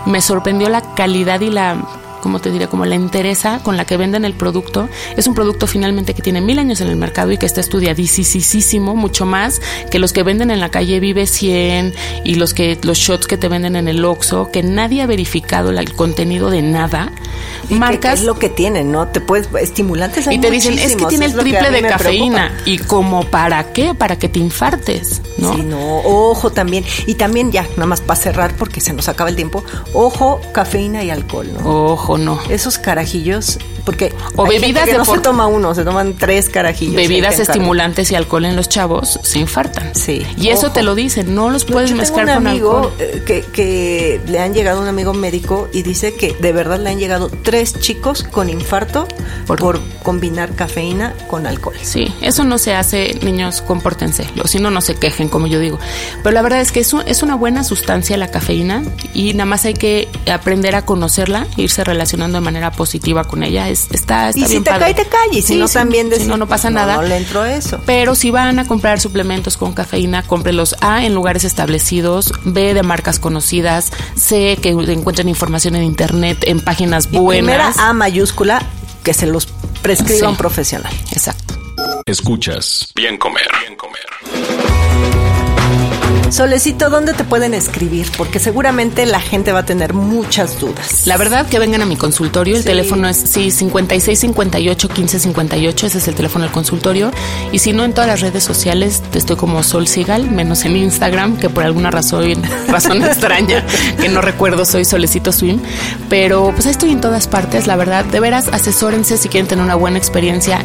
me 0.07 0.21
sorprendió 0.21 0.69
la 0.69 0.95
calidad 0.95 1.41
y 1.41 1.51
la 1.51 1.77
como 2.23 2.39
te 2.39 2.51
diría, 2.51 2.69
como 2.69 2.85
la 2.85 2.95
entereza 2.95 3.61
con 3.63 3.79
la 3.79 3.87
que 3.87 3.97
venden 3.97 4.27
el 4.27 4.35
producto. 4.35 4.91
Es 5.17 5.27
un 5.27 5.35
producto 5.35 5.67
finalmente 5.67 6.13
que 6.13 6.21
tiene 6.21 6.43
mil 6.43 6.59
años 6.59 6.83
en 6.83 6.89
el 6.89 6.97
mercado 6.97 7.33
y 7.33 7.39
que 7.39 7.47
está 7.47 7.63
estudiadísimo, 7.63 8.95
mucho 8.95 9.25
más 9.25 9.63
que 9.91 9.99
los 9.99 10.13
que 10.13 10.23
venden 10.23 10.51
en 10.51 10.61
la 10.61 10.71
calle 10.71 11.01
Vive 11.01 11.27
100 11.27 11.95
y 12.23 12.35
los 12.35 12.53
que 12.53 12.79
los 12.83 12.99
shots 12.99 13.27
que 13.27 13.39
te 13.39 13.49
venden 13.49 13.75
en 13.75 13.89
el 13.89 14.05
Oxxo, 14.05 14.51
que 14.53 14.63
nadie 14.63 15.01
ha 15.01 15.07
verificado 15.07 15.71
el 15.71 15.95
contenido 15.95 16.51
de 16.51 16.61
nada. 16.61 17.11
Marcas 17.79 18.15
que 18.15 18.21
es 18.21 18.27
lo 18.27 18.39
que 18.39 18.49
tienen, 18.49 18.91
¿no? 18.93 19.09
Te 19.09 19.21
puedes 19.21 19.49
estimulantes 19.61 20.27
hay 20.27 20.37
y 20.37 20.39
te 20.41 20.51
dicen, 20.51 20.79
es 20.79 20.97
que 20.97 21.07
tiene 21.07 21.27
el 21.27 21.37
triple 21.37 21.71
de 21.71 21.83
cafeína. 21.83 22.57
¿Y 22.65 22.79
como 22.79 23.25
para 23.25 23.73
qué? 23.73 23.95
Para 23.95 24.17
que 24.19 24.29
te 24.29 24.39
infartes, 24.39 25.23
¿no? 25.39 25.55
Sí, 25.55 25.63
no, 25.63 25.99
ojo 25.99 26.51
también. 26.51 26.85
Y 27.07 27.15
también 27.15 27.53
ya, 27.53 27.63
nada 27.77 27.87
más 27.87 28.01
para 28.01 28.19
cerrar 28.21 28.55
porque 28.57 28.81
se 28.81 28.93
nos 28.93 29.09
acaba 29.09 29.31
el 29.31 29.37
tiempo, 29.37 29.65
ojo, 29.93 30.41
cafeína 30.53 31.05
y 31.05 31.11
alcohol, 31.11 31.49
¿no? 31.53 31.93
Ojo, 31.93 32.19
no. 32.19 32.41
Esos 32.49 32.79
carajillos, 32.79 33.59
porque 33.85 34.13
O 34.37 34.45
hay 34.45 34.53
gente 34.53 34.67
bebidas 34.67 34.85
que 34.87 34.93
de 34.93 34.99
no 34.99 35.05
se 35.05 35.19
toma 35.19 35.47
uno, 35.47 35.75
se 35.75 35.85
toman 35.85 36.15
tres 36.17 36.49
carajillos. 36.49 36.97
Bebidas 36.97 37.39
estimulantes 37.39 38.11
y 38.11 38.15
alcohol 38.15 38.45
en 38.45 38.57
los 38.57 38.69
chavos 38.69 39.19
se 39.23 39.39
infartan. 39.39 39.95
Sí, 39.95 40.27
Y 40.37 40.49
eso 40.49 40.71
te 40.73 40.83
lo 40.83 40.95
dicen, 40.95 41.35
no 41.35 41.51
los 41.51 41.65
puedes 41.65 41.91
yo 41.91 41.97
tengo 41.97 42.03
mezclar 42.03 42.27
un 42.39 42.45
con 42.45 42.47
amigo 42.47 42.77
alcohol. 42.77 42.93
eh, 42.99 43.23
que, 43.27 43.43
que 43.43 44.21
le 44.27 44.39
han 44.41 44.55
llegado 44.55 44.81
un 44.81 44.89
amigo 44.89 45.13
médico 45.13 45.69
y 45.73 45.83
dice 45.83 46.15
que 46.15 46.35
de 46.41 46.53
verdad 46.53 46.79
le 46.81 46.91
han 46.91 46.99
llegado 46.99 47.31
tres 47.43 47.60
chicos 47.65 48.23
con 48.25 48.49
infarto 48.49 49.07
por, 49.47 49.59
Por- 49.59 49.81
combinar 50.03 50.55
cafeína 50.55 51.13
con 51.29 51.47
alcohol. 51.47 51.75
Sí, 51.83 52.13
eso 52.23 52.45
no 52.45 52.59
se 52.59 52.75
hace, 52.75 53.19
niños, 53.23 53.61
compórtense, 53.63 54.27
si 54.47 54.59
no, 54.59 54.71
no 54.71 54.81
se 54.81 54.95
quejen, 54.95 55.29
como 55.29 55.47
yo 55.47 55.59
digo. 55.61 55.79
Pero 56.23 56.33
la 56.33 56.43
verdad 56.43 56.61
es 56.61 56.73
que 56.73 56.81
es, 56.81 56.93
un- 56.93 57.03
es 57.07 57.23
una 57.23 57.35
buena 57.35 57.63
sustancia 57.65 58.17
la 58.17 58.29
cafeína 58.29 58.83
y 59.15 59.33
nada 59.35 59.45
más 59.45 59.65
hay 59.65 59.75
que 59.75 60.09
aprender 60.33 60.75
a 60.75 60.83
conocerla, 60.87 61.47
irse 61.57 61.85
relacionando 61.85 62.39
de 62.39 62.45
manera 62.45 62.71
positiva 62.73 63.25
con 63.25 63.43
ella. 63.43 63.69
Es, 63.69 63.89
está, 63.91 64.31
está 64.31 64.41
Y 64.41 64.45
si 64.49 64.59
te 64.61 64.71
padre. 64.71 64.81
cae, 64.81 64.95
te 64.95 65.05
cae. 65.07 65.29
Y 65.33 65.43
si 65.43 65.55
Sí, 65.55 65.57
no, 65.57 65.69
sí, 65.69 65.75
también 65.75 66.07
si 66.07 66.11
decir, 66.13 66.29
no, 66.29 66.37
no 66.37 66.47
pasa 66.49 66.71
nada. 66.71 66.97
No 66.97 67.03
le 67.03 67.17
entró 67.17 67.45
eso. 67.45 67.81
Pero 67.87 68.15
si 68.15 68.31
van 68.31 68.59
a 68.59 68.67
comprar 68.67 69.01
suplementos 69.01 69.57
con 69.57 69.73
cafeína, 69.75 70.23
cómprelos 70.23 70.77
A 70.81 71.05
en 71.05 71.15
lugares 71.15 71.45
establecidos, 71.45 72.33
B 72.45 72.73
de 72.75 72.83
marcas 72.83 73.19
conocidas, 73.19 73.91
C 74.17 74.59
que 74.63 74.71
encuentren 74.71 75.29
información 75.29 75.77
en 75.77 75.83
internet, 75.85 76.39
en 76.47 76.61
páginas 76.61 77.09
Y 77.13 77.17
primera. 77.57 77.73
A 77.89 77.93
mayúscula, 77.93 78.63
que 79.05 79.15
se 79.15 79.27
los 79.27 79.47
prescriba 79.83 80.19
Sí. 80.21 80.25
un 80.27 80.37
profesional. 80.37 80.93
Exacto. 81.13 81.55
Escuchas 82.07 82.89
Bien 82.95 83.17
Comer. 83.19 83.49
Bien 83.61 83.77
Comer. 83.77 84.60
Solecito, 86.31 86.91
¿dónde 86.91 87.13
te 87.13 87.25
pueden 87.25 87.55
escribir? 87.55 88.07
Porque 88.17 88.39
seguramente 88.39 89.05
la 89.05 89.21
gente 89.21 89.53
va 89.53 89.61
a 89.61 89.65
tener 89.67 89.95
muchas 89.95 90.61
dudas. 90.61 91.07
La 91.07 91.17
verdad 91.17 91.47
que 91.49 91.59
vengan 91.59 91.83
a 91.83 91.87
mi 91.87 91.97
consultorio, 91.97 92.55
el 92.57 92.63
Sí. 92.63 92.69
teléfono 92.69 93.09
es 93.09 93.17
sí 93.17 93.51
56 93.51 94.19
58 94.21 94.89
15 94.89 95.19
58, 95.19 95.87
ese 95.87 95.99
es 95.99 96.07
el 96.09 96.15
teléfono 96.15 96.45
del 96.45 96.53
consultorio 96.53 97.11
y 97.51 97.59
si 97.59 97.73
no 97.73 97.85
en 97.85 97.93
todas 97.95 98.07
las 98.09 98.21
redes 98.21 98.45
sociales 98.45 99.03
estoy 99.13 99.37
como 99.37 99.63
Sol 99.65 99.89
Sigal, 99.89 100.31
menos 100.31 100.65
en 100.65 100.77
Instagram 100.77 101.37
que 101.37 101.51
por 101.51 101.65
alguna 101.65 101.91
razón 101.91 102.21
razón 102.69 103.03
extraña 103.05 103.65
que 104.01 104.09
no 104.09 104.21
recuerdo 104.21 104.65
soy 104.65 104.85
Solecito 104.85 105.33
Swim, 105.33 105.59
pero 106.09 106.53
pues 106.55 106.65
ahí 106.67 106.73
estoy 106.73 106.91
en 106.93 107.01
todas 107.01 107.27
partes, 107.27 107.67
la 107.67 107.75
verdad, 107.77 108.05
de 108.05 108.21
veras 108.21 108.47
asesórense 108.53 109.17
si 109.19 109.29
quieren 109.29 109.49
tener 109.49 109.65
una 109.65 109.75
buena 109.75 109.99
experiencia 109.99 110.65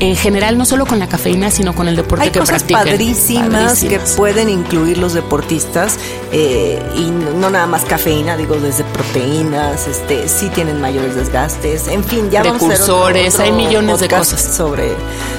en 0.00 0.16
general, 0.16 0.58
no 0.58 0.64
solo 0.64 0.86
con 0.86 0.98
la 0.98 1.08
cafeína, 1.08 1.50
sino 1.50 1.74
con 1.74 1.88
el 1.88 1.96
deporte 1.96 2.24
Hay 2.24 2.30
que 2.30 2.40
cosas 2.40 2.62
practiquen. 2.64 2.84
padrísimas, 2.92 3.48
que 3.80 3.86
Padrísimas. 3.86 4.12
pueden 4.16 4.48
incluir 4.48 4.98
los 4.98 5.14
deportistas 5.14 5.96
eh, 6.32 6.82
y 6.96 7.02
no 7.40 7.48
nada 7.50 7.66
más 7.66 7.84
cafeína, 7.84 8.36
digo 8.36 8.56
desde 8.56 8.82
proteínas, 8.84 9.86
este, 9.86 10.28
sí 10.28 10.48
tienen 10.50 10.80
mayores 10.80 11.14
desgastes, 11.14 11.88
en 11.88 12.02
fin, 12.04 12.30
ya 12.30 12.42
vamos 12.42 12.62
a 12.62 12.66
hacer 12.66 12.82
otro- 12.82 13.04
Precursores, 13.04 13.38
hay 13.40 13.52
millones 13.52 14.00
de 14.00 14.08
cosas. 14.08 14.42
sobre 14.56 14.92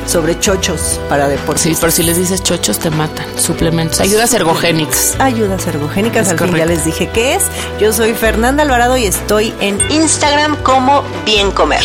sobre 0.08 0.40
chochos 0.40 1.00
para 1.10 1.26
Sí, 1.26 1.32
deportistas. 1.32 1.80
pero 1.80 1.92
si 1.92 2.04
les 2.04 2.18
dices 2.18 2.44
chochos, 2.44 2.78
te 2.80 2.90
matan. 2.92 3.26
Suplementos. 3.40 4.00
Ayudas 4.00 4.34
ergogénicas. 4.34 5.16
Ayudas 5.20 5.66
ergogénicas, 5.68 6.28
Es 6.28 6.34
al 6.34 6.40
fin 6.48 6.56
ya 6.58 6.66
les 6.66 6.86
dije 6.86 7.10
qué 7.12 7.36
es. 7.36 7.44
Yo 7.80 7.92
soy 7.92 8.14
Fernanda 8.14 8.64
Alvarado 8.64 8.98
y 8.98 9.06
estoy 9.06 9.54
en 9.62 9.80
Instagram 9.92 10.56
como 10.64 11.02
Bien 11.26 11.52
Comer. 11.52 11.84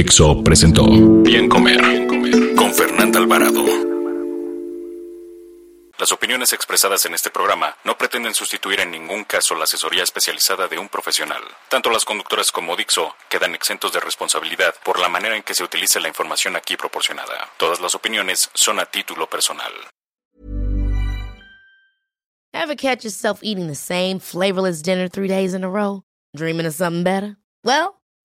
Dixo 0.00 0.42
presentó 0.42 0.86
Bien 1.22 1.46
Comer 1.46 2.06
con 2.56 2.72
Fernanda 2.72 3.18
Alvarado. 3.18 3.62
Las 5.98 6.10
opiniones 6.10 6.54
expresadas 6.54 7.04
en 7.04 7.12
este 7.12 7.28
programa 7.28 7.76
no 7.84 7.98
pretenden 7.98 8.32
sustituir 8.32 8.80
en 8.80 8.92
ningún 8.92 9.24
caso 9.24 9.54
la 9.54 9.64
asesoría 9.64 10.02
especializada 10.02 10.68
de 10.68 10.78
un 10.78 10.88
profesional. 10.88 11.42
Tanto 11.68 11.90
las 11.90 12.06
conductoras 12.06 12.50
como 12.50 12.76
Dixo 12.76 13.14
quedan 13.28 13.54
exentos 13.54 13.92
de 13.92 14.00
responsabilidad 14.00 14.72
por 14.86 14.98
la 14.98 15.10
manera 15.10 15.36
en 15.36 15.42
que 15.42 15.52
se 15.52 15.64
utilice 15.64 16.00
la 16.00 16.08
información 16.08 16.56
aquí 16.56 16.78
proporcionada. 16.78 17.50
Todas 17.58 17.78
las 17.80 17.94
opiniones 17.94 18.48
son 18.54 18.80
a 18.80 18.86
título 18.86 19.28
personal. 19.28 19.72
Ever 22.54 22.74
catch 22.74 23.04
yourself 23.04 23.40
eating 23.42 23.66
the 23.66 23.74
same 23.74 24.18
flavorless 24.18 24.80
dinner 24.80 25.10
three 25.10 25.28
days 25.28 25.52
in 25.52 25.62
a 25.62 25.68
row? 25.68 26.04
Dreaming 26.34 26.64
of 26.64 26.72
something 26.72 27.04
better? 27.04 27.36
Well, 27.62 27.99